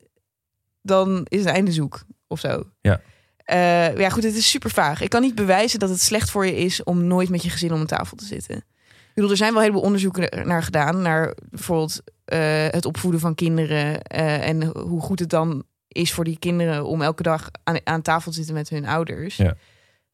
[0.81, 2.63] dan is het einde zoek of zo.
[2.81, 3.01] Ja.
[3.37, 5.01] Eh, ja, goed, het is super vaag.
[5.01, 7.73] Ik kan niet bewijzen dat het slecht voor je is om nooit met je gezin
[7.73, 8.55] om een tafel te zitten.
[8.55, 11.01] Ik bedoel, er zijn wel heleboel onderzoeken naar gedaan.
[11.01, 14.01] Naar bijvoorbeeld eh, het opvoeden van kinderen.
[14.01, 18.01] eh, en hoe goed het dan is voor die kinderen om elke dag aan, aan
[18.01, 19.35] tafel te zitten met hun ouders.
[19.35, 19.55] Ja.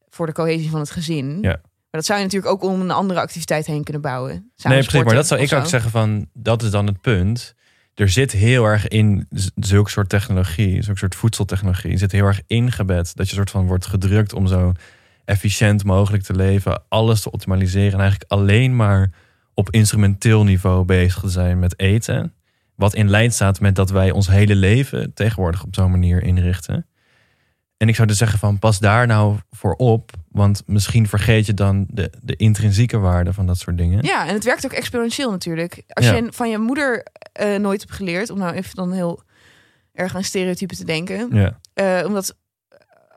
[0.08, 1.38] Voor de cohesie van het gezin.
[1.40, 1.60] Ja.
[1.90, 4.52] Maar dat zou je natuurlijk ook om een andere activiteit heen kunnen bouwen.
[4.62, 5.04] Nee, precies.
[5.04, 5.68] Maar dat zou ik ook zo.
[5.68, 7.54] zeggen van, dat is dan het punt.
[7.94, 13.16] Er zit heel erg in zulke soort technologie, zulke soort voedseltechnologie, zit heel erg ingebed.
[13.16, 14.72] Dat je soort van wordt gedrukt om zo
[15.24, 19.10] efficiënt mogelijk te leven, alles te optimaliseren en eigenlijk alleen maar
[19.58, 22.32] op instrumenteel niveau bezig te zijn met eten.
[22.74, 26.86] Wat in lijn staat met dat wij ons hele leven tegenwoordig op zo'n manier inrichten.
[27.76, 30.10] En ik zou dus zeggen van pas daar nou voor op.
[30.30, 34.02] Want misschien vergeet je dan de, de intrinsieke waarde van dat soort dingen.
[34.04, 35.82] Ja, en het werkt ook exponentieel natuurlijk.
[35.88, 36.14] Als Ja.
[36.14, 39.22] je van je moeder eh, nooit hebt geleerd, om nou even dan heel
[39.92, 41.28] erg aan stereotypen te denken.
[41.34, 42.36] Ja, eh, omdat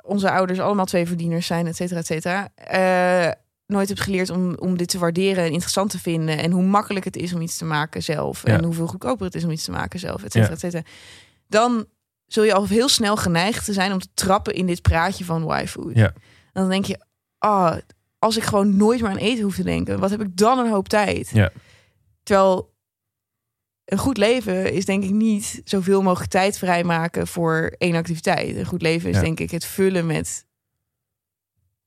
[0.02, 2.50] onze ouders allemaal twee verdieners zijn, et cetera, et cetera.
[2.56, 3.32] eh,
[3.72, 6.38] nooit hebt geleerd om, om dit te waarderen en interessant te vinden.
[6.38, 8.46] En hoe makkelijk het is om iets te maken zelf.
[8.46, 8.54] Ja.
[8.58, 10.84] En hoeveel goedkoper het is om iets te maken zelf, et cetera, et cetera.
[11.48, 11.86] Dan
[12.26, 15.60] zul je al heel snel geneigd te zijn om te trappen in dit praatje van
[15.60, 15.96] Y-food.
[15.96, 16.14] Ja.
[16.54, 17.00] Dan denk je,
[17.38, 17.78] ah,
[18.20, 20.70] als ik gewoon nooit meer aan eten hoef te denken, wat heb ik dan een
[20.72, 21.30] hoop tijd?
[21.34, 21.52] Ja.
[22.24, 22.70] Terwijl
[23.86, 28.56] een goed leven is denk ik niet zoveel mogelijk tijd vrijmaken voor één activiteit.
[28.56, 29.22] Een goed leven is Ja.
[29.22, 30.46] denk ik het vullen met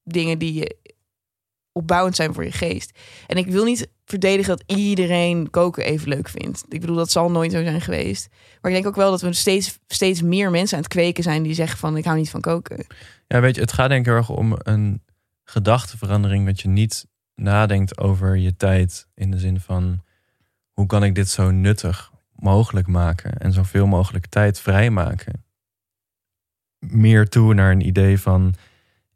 [0.03, 0.76] dingen die je
[1.75, 2.99] opbouwend zijn voor je geest.
[3.27, 6.64] En ik wil niet verdedigen dat iedereen koken even leuk vindt.
[6.68, 8.29] Ik bedoel, dat zal nooit zo zijn geweest.
[8.61, 11.43] Maar ik denk ook wel dat we steeds, steeds meer mensen aan het kweken zijn
[11.43, 12.87] die zeggen van ik hou niet van koken.
[13.27, 15.03] ja, weet je, het gaat denk ik erg om een
[15.45, 16.47] gedachteverandering.
[16.47, 19.07] Dat je niet nadenkt over je tijd.
[19.14, 20.03] In de zin van,
[20.72, 23.39] hoe kan ik dit zo nuttig mogelijk maken?
[23.39, 25.45] En zoveel mogelijk tijd vrijmaken.
[26.79, 28.55] Meer toe naar een idee van,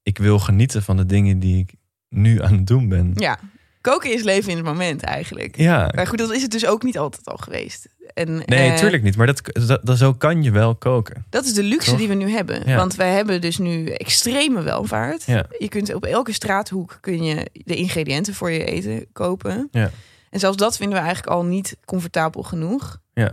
[0.02, 1.74] ik wil genieten van de dingen die ik
[2.09, 3.12] nu aan het doen ben.
[3.14, 3.38] Ja,
[3.80, 5.56] koken is leven in het moment eigenlijk.
[5.56, 7.88] Ja, Maar goed, dat is het dus ook niet altijd al geweest.
[8.14, 9.16] En, nee, eh, tuurlijk niet.
[9.16, 11.24] Maar dat, dat, dat- zo kan je wel koken.
[11.30, 11.98] Dat is de luxe Toch?
[11.98, 12.62] die we nu hebben.
[12.68, 12.76] Ja.
[12.76, 15.24] Want wij hebben dus nu extreme welvaart.
[15.24, 15.46] Ja.
[15.59, 19.68] Je kunt op elke straathoek kun je de ingrediënten voor je eten kopen.
[19.70, 19.90] Ja.
[20.30, 23.00] En zelfs dat vinden we eigenlijk al niet comfortabel genoeg.
[23.14, 23.32] Ja.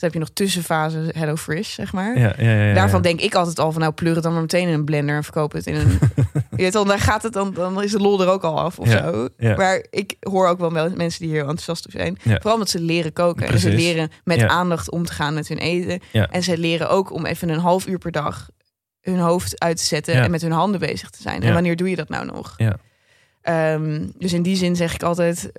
[0.00, 2.18] Dan heb je nog tussenfase Hello Fresh, zeg maar.
[2.18, 4.68] Ja, ja, ja, Daarvan denk ik altijd al van nou pleur het dan maar meteen
[4.68, 5.98] in een blender en verkoop het in een.
[6.50, 8.78] je weet al, daar gaat het dan, dan is de lol er ook al af
[8.78, 9.28] of zo.
[9.36, 9.56] ja.
[9.56, 12.18] Maar ik hoor ook wel wel mensen die hier enthousiast over zijn.
[12.22, 15.58] Vooral omdat ze leren koken en ze leren met aandacht om te gaan met hun
[15.58, 16.00] eten.
[16.12, 16.28] Ja.
[16.30, 18.48] En ze leren ook om even een half uur per dag
[19.00, 21.42] hun hoofd uit te zetten en met hun handen bezig te zijn.
[21.42, 22.54] En wanneer doe je dat nou nog?
[22.56, 22.76] Ja.
[23.42, 25.52] Ehm, dus in die zin zeg ik altijd: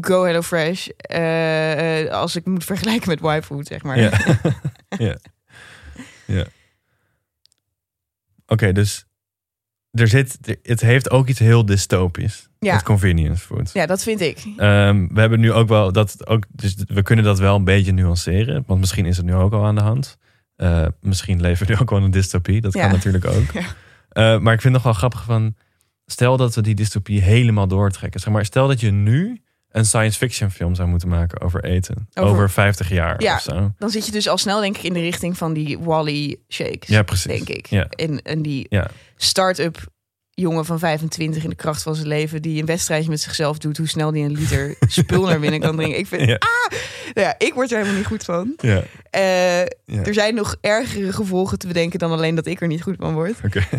[0.00, 0.88] go Hello Fresh.
[0.96, 3.98] eh, eh, als ik moet vergelijken met Y-food, zeg maar.
[4.00, 4.10] Ja.
[4.98, 5.16] ja.
[6.26, 6.44] ja.
[8.46, 9.04] Oké, dus
[9.90, 12.48] er zit, het heeft ook iets heel dystopisch.
[12.58, 12.74] Ja.
[12.74, 13.70] Met convenience food.
[13.72, 14.38] Ja, dat vind ik.
[14.56, 17.92] Ehm, we hebben nu ook wel dat ook, dus we kunnen dat wel een beetje
[17.92, 20.18] nuanceren, want misschien is het nu ook al aan de hand.
[20.56, 22.80] Eh, misschien leven we nu ook wel een dystopie, dat Ja.
[22.82, 23.52] kan natuurlijk ook.
[24.12, 24.38] Ja.
[24.38, 25.54] Maar ik vind het nog wel grappig van,
[26.06, 28.20] stel dat we die dystopie helemaal doortrekken.
[28.20, 32.08] Zeg maar, stel dat je nu een science fiction film zou moeten maken over eten,
[32.14, 33.34] Over- over, 50 jaar Ja.
[33.34, 33.72] of zo.
[33.78, 36.88] Dan zit je dus al snel, denk ik, in de richting van die Wally shakes.
[36.88, 37.24] Ja, precies.
[37.44, 37.66] Denk ik.
[37.66, 37.86] Ja.
[37.88, 38.90] En, en die Ja.
[39.16, 39.86] start-up
[40.34, 43.76] jongen van 25 in de kracht van zijn leven, die een wedstrijdje met zichzelf doet,
[43.76, 45.98] hoe snel die een liter spul naar binnen kan drinken.
[45.98, 46.34] Ik vind, Ja.
[46.34, 46.78] ah,
[47.14, 48.52] nou ja, ik word er helemaal niet goed van.
[48.56, 50.02] Ja, Eh, Ja.
[50.04, 53.14] Er zijn nog ergere gevolgen te bedenken dan alleen dat ik er niet goed van
[53.14, 53.34] word.
[53.44, 53.64] oké.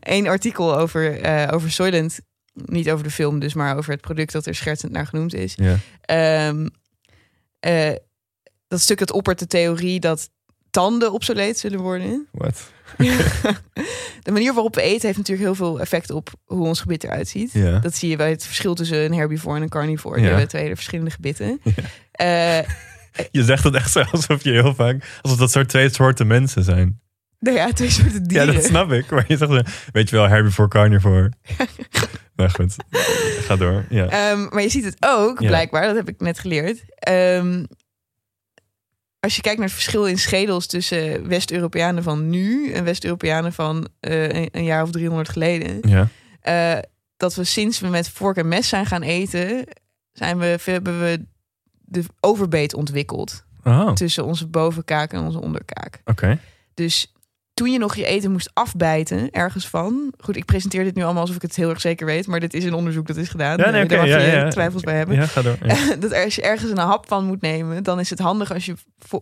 [0.00, 2.18] Een artikel over, eh over Soylent,
[2.52, 5.54] niet over de film dus, maar over het product dat er schertsend naar genoemd is.
[5.56, 5.76] Ja.
[6.00, 6.68] Ehm,
[7.60, 7.92] eh,
[8.68, 10.30] dat stuk het oppert de theorie dat
[10.70, 12.26] tanden obsoleet zullen worden.
[12.32, 12.70] Wat?
[14.22, 17.28] de manier waarop we eten heeft natuurlijk heel veel effect op hoe ons gebit eruit
[17.28, 17.52] ziet.
[17.52, 17.78] Ja.
[17.78, 20.14] Dat zie je bij het verschil tussen een herbivore en een carnivore.
[20.14, 20.30] Die Ja.
[20.30, 21.60] hebben twee hele verschillende gebitten.
[22.12, 22.58] Eh,
[23.30, 26.62] Je zegt het echt zo alsof je heel vaak, alsof dat soort twee soorten mensen
[26.64, 27.00] zijn.
[27.38, 28.54] nou ja, twee soorten Ja, dieren.
[28.54, 29.10] dat snap ik.
[29.10, 29.50] Maar je zegt,
[29.92, 31.32] weet je wel, herbivore, carnivore.
[32.34, 32.74] maar goed,
[33.46, 33.84] ga door.
[33.90, 34.08] Ja.
[34.08, 35.46] Ehm, maar je ziet het ook, Ja.
[35.46, 36.82] blijkbaar, dat heb ik net geleerd.
[36.98, 37.64] Ehm,
[39.26, 43.88] als je kijkt naar het verschil in schedels tussen West-Europeanen van nu en West-Europeanen van
[44.00, 45.78] eh, een, een jaar of 300 geleden.
[45.88, 46.08] ja.
[46.40, 46.82] eh,
[47.16, 49.66] dat we sinds we met vork en mes zijn gaan eten,
[50.12, 51.24] zijn we, hebben we
[51.84, 53.94] de overbeet ontwikkeld Oh, oké.
[53.94, 56.00] tussen onze bovenkaak en onze onderkaak.
[56.74, 57.12] Dus
[57.56, 60.12] toen je nog je eten moest afbijten ergens van.
[60.18, 62.54] Goed, ik presenteer dit nu allemaal alsof ik het heel erg zeker weet, maar dit
[62.54, 63.56] is een onderzoek dat is gedaan.
[63.58, 64.48] Ja, nee, Daar mag ja, je ja.
[64.50, 65.16] twijfels bij hebben.
[65.16, 65.58] Ja, ga door.
[65.98, 68.74] Dat als je ergens een hap van moet nemen, dan is het handig als je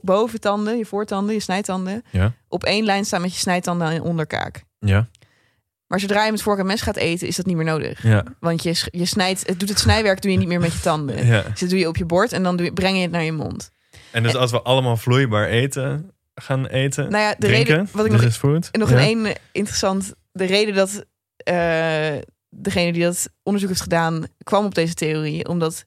[0.02, 2.32] boventanden, je voortanden, je snijtanden, Ja.
[2.48, 4.62] op één lijn staan met je snijtanden en je onderkaak.
[4.78, 5.08] Ja.
[5.86, 8.02] Maar zodra je met vork en mes gaat eten, is dat niet meer nodig.
[8.02, 8.24] Ja.
[8.40, 11.26] Want je, je snijdt, het doet het snijwerk doe je niet meer met je tanden.
[11.26, 11.42] ja.
[11.50, 13.22] Dus dat doe je op je bord en dan doe je, breng je het naar
[13.24, 13.70] je mond.
[14.10, 18.04] En dus als we allemaal vloeibaar eten gaan eten, Nou ja, de drinken, reden wat
[18.04, 18.68] ik this nog, is food.
[18.72, 18.96] nog ja.
[18.96, 21.04] een één interessant, de reden dat
[21.36, 22.16] eh,
[22.48, 25.84] degene die dat onderzoek heeft gedaan kwam op deze theorie omdat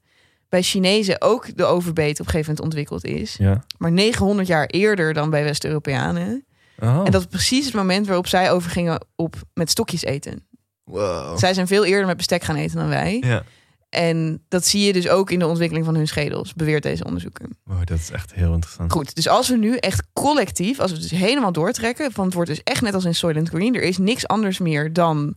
[0.48, 3.36] bij Chinezen ook de overbeet op een gegeven moment ontwikkeld is.
[3.38, 3.64] Ja.
[3.78, 6.46] Maar 900 jaar eerder dan bij West-Europeanen.
[6.78, 7.02] Oh.
[7.04, 10.46] En dat is precies het moment waarop zij overgingen op met stokjes eten.
[10.84, 11.38] Wow.
[11.38, 13.22] Zij zijn veel eerder met bestek gaan eten dan wij.
[13.26, 13.42] Ja.
[13.88, 17.48] En dat zie je dus ook in de ontwikkeling van hun schedels, beweert deze onderzoeker.
[17.64, 18.92] Wow, dat is echt heel interessant.
[18.92, 22.34] Goed, dus als we nu echt collectief, als we het dus helemaal doortrekken, van het
[22.34, 25.36] wordt dus echt net als in Soylent Green, er is niks anders meer dan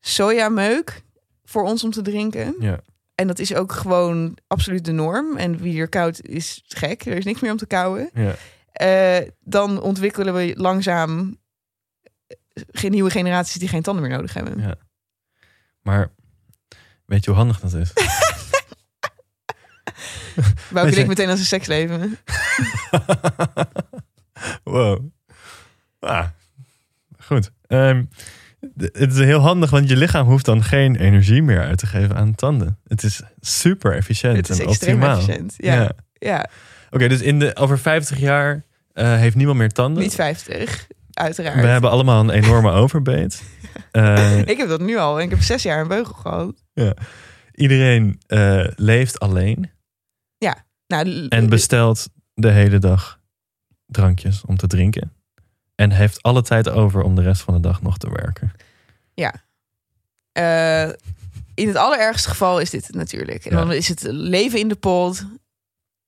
[0.00, 1.02] sojameuk
[1.44, 2.54] voor ons om te drinken.
[2.58, 2.80] Ja.
[3.14, 5.36] En dat is ook gewoon absoluut de norm.
[5.36, 8.10] En wie er koudt is gek, er is niks meer om te kauwen.
[8.14, 8.34] Ja.
[8.72, 11.38] Eh, dan ontwikkelen we langzaam
[12.70, 14.60] geen nieuwe generaties die geen tanden meer nodig hebben.
[14.60, 14.74] Ja.
[15.80, 16.10] Maar
[17.12, 17.92] weet je hoe handig dat is?
[20.70, 22.18] Wou ik meteen als een seksleven.
[24.64, 24.98] wow.
[26.00, 26.26] Ah,
[27.18, 27.50] goed.
[27.66, 28.04] Ehm,
[28.78, 31.86] d- het is heel handig, want je lichaam hoeft dan geen energie meer uit te
[31.86, 32.78] geven aan tanden.
[32.86, 35.18] Het is super efficiënt Het is en extreem optimaal.
[35.18, 35.54] efficiënt.
[35.56, 36.48] Ja, ja.
[36.90, 40.02] Oké, dus in de, over 50 jaar eh, heeft niemand meer tanden.
[40.02, 41.60] niet 50, uiteraard.
[41.60, 43.42] We hebben allemaal een enorme overbeet.
[43.92, 45.18] Eh, Ik heb dat nu al.
[45.18, 46.64] En ik heb zes jaar een beugel gehad.
[47.54, 49.70] iedereen eh, leeft alleen
[50.86, 53.20] Nou, en bestelt de hele dag
[53.86, 55.12] drankjes om te drinken.
[55.74, 58.52] En heeft alle tijd over om de rest van de dag nog te werken.
[60.32, 60.88] eh,
[61.54, 63.44] in het allerergste geval is dit natuurlijk.
[63.44, 63.56] En Ja.
[63.56, 65.24] dan is het leven in de pot.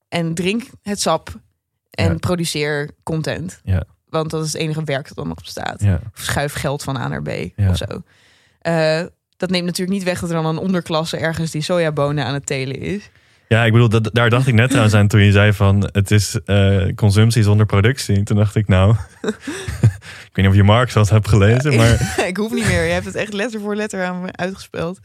[0.08, 1.40] En drink het sap.
[1.90, 2.18] En Ja.
[2.18, 3.60] produceer content.
[3.64, 3.84] Ja.
[4.18, 5.82] Want dat is het enige werk dat dan nog bestaat.
[5.82, 7.68] Ja, schuif geld van A naar B Ja.
[7.70, 8.02] of zo.
[8.60, 9.00] Eh,
[9.36, 12.46] dat neemt natuurlijk niet weg dat er dan een onderklasse ergens die sojabonen aan het
[12.46, 13.10] telen is.
[13.48, 16.38] ja ik bedoel, dat, daar dacht ik net aan toen je zei van het is
[16.44, 18.22] eh, consumptie zonder productie.
[18.22, 18.90] Toen dacht ik nou,
[19.22, 22.84] ik weet niet of je Marx wat hebt gelezen, maar ik hoef niet meer.
[22.84, 24.98] Je hebt het echt letter voor letter aan me uitgespeld.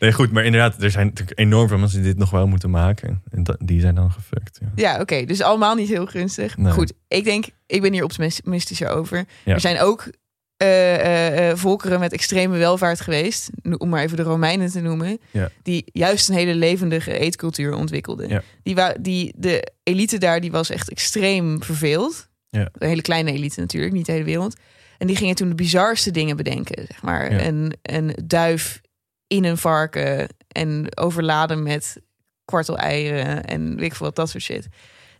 [0.00, 2.70] Nee goed, maar inderdaad, er zijn natuurlijk enorm veel mensen die dit nog wel moeten
[2.70, 3.22] maken.
[3.30, 4.58] En die zijn dan gefukt.
[4.60, 4.72] Ja.
[4.74, 5.24] Ja, oké.
[5.24, 6.56] dus allemaal niet heel gunstig.
[6.56, 6.72] Nee.
[6.72, 9.24] Goed, ik denk, ik ben hier optimistischer over.
[9.44, 9.54] Ja.
[9.54, 10.10] Er zijn ook
[10.58, 15.18] eh, eh, eh, volkeren met extreme welvaart geweest, om maar even de Romeinen te noemen,
[15.30, 15.50] Ja.
[15.62, 18.28] die juist een hele levendige eetcultuur ontwikkelden.
[18.28, 18.42] Ja.
[18.62, 22.28] Die, die, de elite daar die was echt extreem verveeld.
[22.48, 22.68] Ja.
[22.78, 24.56] Een hele kleine elite natuurlijk, niet de hele wereld.
[24.98, 26.86] En die gingen toen de bizarste dingen bedenken.
[26.86, 27.32] Zeg maar.
[27.32, 28.80] Een, een duif
[29.28, 32.00] in een varken en overladen met
[32.44, 34.68] kwarteleieren en weet ik veel wat, dat soort shit.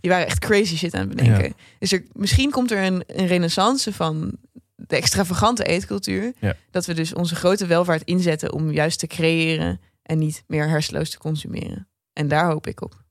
[0.00, 1.44] Die waren echt crazy shit aan het bedenken.
[1.44, 1.54] Ja.
[1.78, 4.38] Dus er, misschien komt er een, een renaissance van
[4.74, 6.32] de extravagante eetcultuur.
[6.38, 6.56] Ja.
[6.70, 11.10] Dat we dus onze grote welvaart inzetten om juist te creëren en niet meer hersenloos
[11.10, 11.88] te consumeren.
[12.12, 13.02] En daar hoop ik op.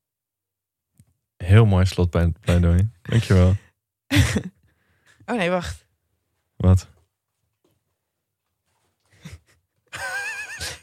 [1.38, 2.90] Heel mooi slotpleidooi.
[3.02, 3.56] Dankjewel.
[5.30, 5.86] Oh nee, wacht.
[6.56, 6.88] Wat?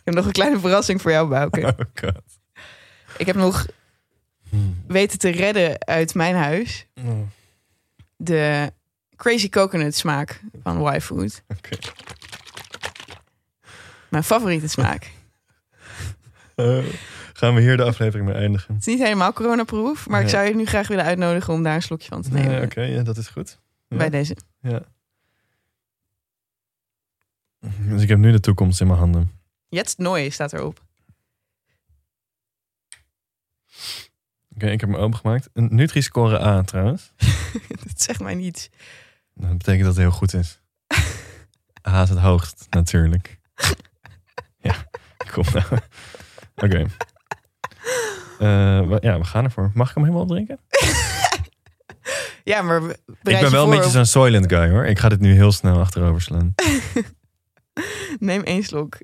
[0.05, 1.61] Heb nog een kleine verrassing voor jou, Bouke.
[1.79, 2.23] Oh god.
[3.19, 3.67] Ik heb nog
[4.87, 7.21] weten te redden uit mijn huis Oh,
[8.17, 8.73] de
[9.17, 11.43] crazy coconut smaak van Y-Food.
[14.09, 15.11] Mijn favoriete smaak.
[16.55, 16.85] Eh,
[17.33, 18.75] gaan we hier de aflevering mee eindigen?
[18.75, 20.33] Het is niet helemaal coronaproof, maar ik Ja.
[20.33, 22.51] zou je nu graag willen uitnodigen om daar een slokje van te nemen.
[22.51, 23.59] Nee, Oké, ja, dat is goed.
[23.89, 23.97] Ja.
[23.97, 24.37] Bij deze.
[24.61, 24.83] Ja.
[27.79, 29.34] Dus ik heb nu de toekomst in mijn handen.
[29.75, 30.83] Jetzt Nooi staat erop.
[34.55, 35.49] Oké, ik heb hem opengemaakt.
[35.53, 37.13] Een Nutri-score A trouwens.
[37.85, 38.71] dat zegt mij niets.
[39.35, 40.61] Dat betekent dat het heel goed is.
[41.89, 43.41] A is het hoogst, natuurlijk.
[44.59, 44.87] Ja,
[45.33, 45.81] kom nou.
[46.55, 46.87] Oké.
[48.39, 49.71] Eh, ja, we gaan ervoor.
[49.75, 50.59] Mag ik hem helemaal opdrinken?
[52.45, 54.85] Ja, maar Ik ben wel een beetje zo'n Soylent guy hoor.
[54.85, 56.55] Ik ga dit nu heel snel achterover slaan.
[58.19, 58.99] Neem één slok.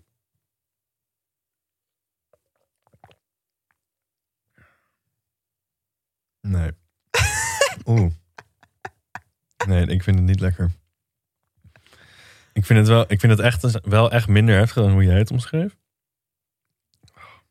[6.50, 6.70] Nee.
[7.86, 8.12] Oeh.
[9.66, 10.70] Nee, ik vind het niet lekker.
[12.52, 15.18] Ik vind het wel, ik vind het echt, wel echt minder heftig dan hoe jij
[15.18, 15.76] het omschreef.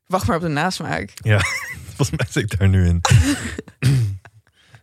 [0.05, 1.13] Wacht maar op de nasmaak.
[1.95, 3.01] Volgens mij zit ik daar nu in.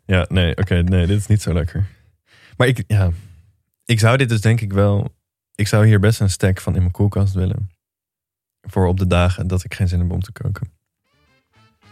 [0.04, 1.86] ja, nee, oké, nee, dit is niet zo lekker.
[2.56, 3.10] Maar ik, ja,
[3.84, 5.14] ik zou dit dus denk ik wel,
[5.54, 7.70] ik zou hier best een stack van in mijn koelkast willen.
[8.60, 10.72] Voor op de dagen dat ik geen zin heb om te koken.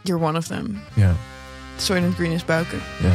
[0.02, 0.78] You're one of them.
[0.94, 1.16] Ja,
[1.76, 2.78] Soylent Green is buiken.
[3.02, 3.10] ja.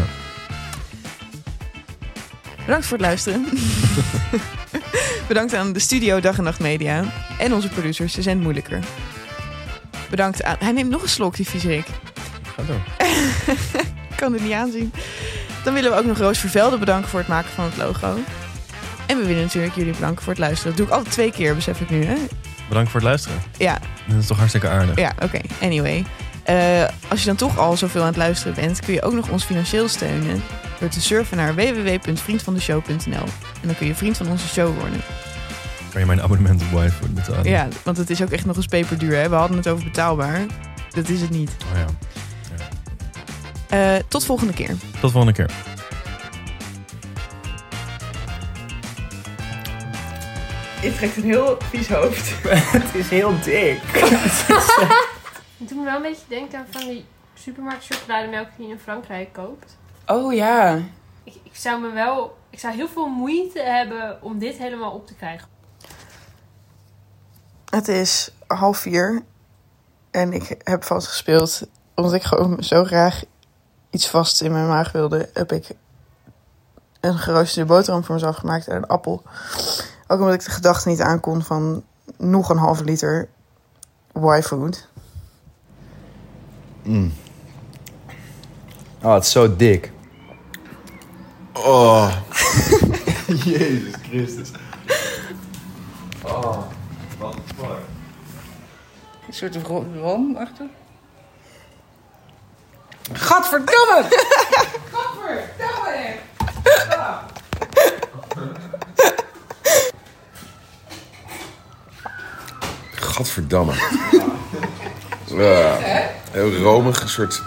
[2.65, 3.45] Bedankt voor het luisteren.
[5.27, 7.03] Bedankt aan de studio Dag en Nacht Media.
[7.39, 8.79] En onze producers, ze zijn moeilijker.
[10.09, 10.55] Bedankt aan...
[10.59, 11.85] Hij neemt nog een slok, die viezerik.
[12.55, 12.81] Ga door.
[14.09, 14.93] Ik kan het niet aanzien.
[15.63, 18.17] Dan willen we ook nog Roos Vervelde bedanken voor het maken van het logo.
[19.05, 20.67] En we willen natuurlijk jullie bedanken voor het luisteren.
[20.67, 22.03] Dat doe ik altijd twee keer, besef ik nu.
[22.05, 22.15] Hè?
[22.67, 23.41] bedankt voor het luisteren.
[23.57, 24.97] Ja, Dat is toch hartstikke aardig.
[24.97, 25.39] ja oké.
[25.61, 26.05] Anyway.
[26.49, 29.29] Eh, als je dan toch al zoveel aan het luisteren bent, kun je ook nog
[29.29, 30.43] ons financieel steunen
[30.79, 33.25] door te surfen naar www.vriendvandeshow.nl.
[33.61, 35.01] En dan kun je vriend van onze show worden.
[35.91, 37.43] Kan je mijn abonnement op YFood betalen?
[37.49, 39.15] Ja, want het is ook echt nog eens peperduur.
[39.15, 39.29] Hè?
[39.29, 40.45] We hadden het over betaalbaar.
[40.89, 41.51] Dat is het niet.
[41.73, 41.85] Oh ja.
[43.95, 44.75] Eh, tot volgende keer.
[44.99, 45.49] Tot volgende keer.
[50.81, 52.31] Je trekt een heel vies hoofd.
[52.77, 53.79] Het is heel dik.
[55.59, 58.79] Het doet me wel een beetje denken aan van die supermarkt chocolademelk die je in
[58.79, 59.77] Frankrijk koopt.
[60.05, 60.75] Oh ja.
[61.23, 62.37] Ik, ik zou me wel...
[62.49, 65.47] Ik zou heel veel moeite hebben om dit helemaal op te krijgen.
[67.69, 69.21] Het is half vier.
[70.11, 71.67] En ik heb vast gespeeld.
[71.95, 73.23] Omdat ik gewoon zo graag
[73.89, 75.29] iets vast in mijn maag wilde.
[75.33, 75.71] Heb ik
[76.99, 79.23] een geroosterde boterham voor mezelf gemaakt en een appel.
[80.07, 81.83] Ook omdat ik de gedachte niet aankon van
[82.17, 83.29] nog een halve liter
[84.13, 84.87] Y-food.
[89.01, 89.91] Oh, het is zo dik.
[91.53, 92.15] Oh.
[93.45, 94.49] Jezus Christus.
[99.27, 99.55] Een soort
[100.01, 100.65] rom achter.
[103.13, 104.03] Gadverdamme!
[112.91, 113.73] Gadverdamme.
[115.25, 116.17] Ja.
[116.31, 117.41] Heel romig, een soort,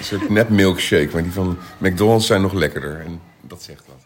[0.00, 1.08] soort nep milkshake.
[1.12, 3.00] Maar die van McDonald's zijn nog lekkerder.
[3.00, 4.01] En dat zegt wel.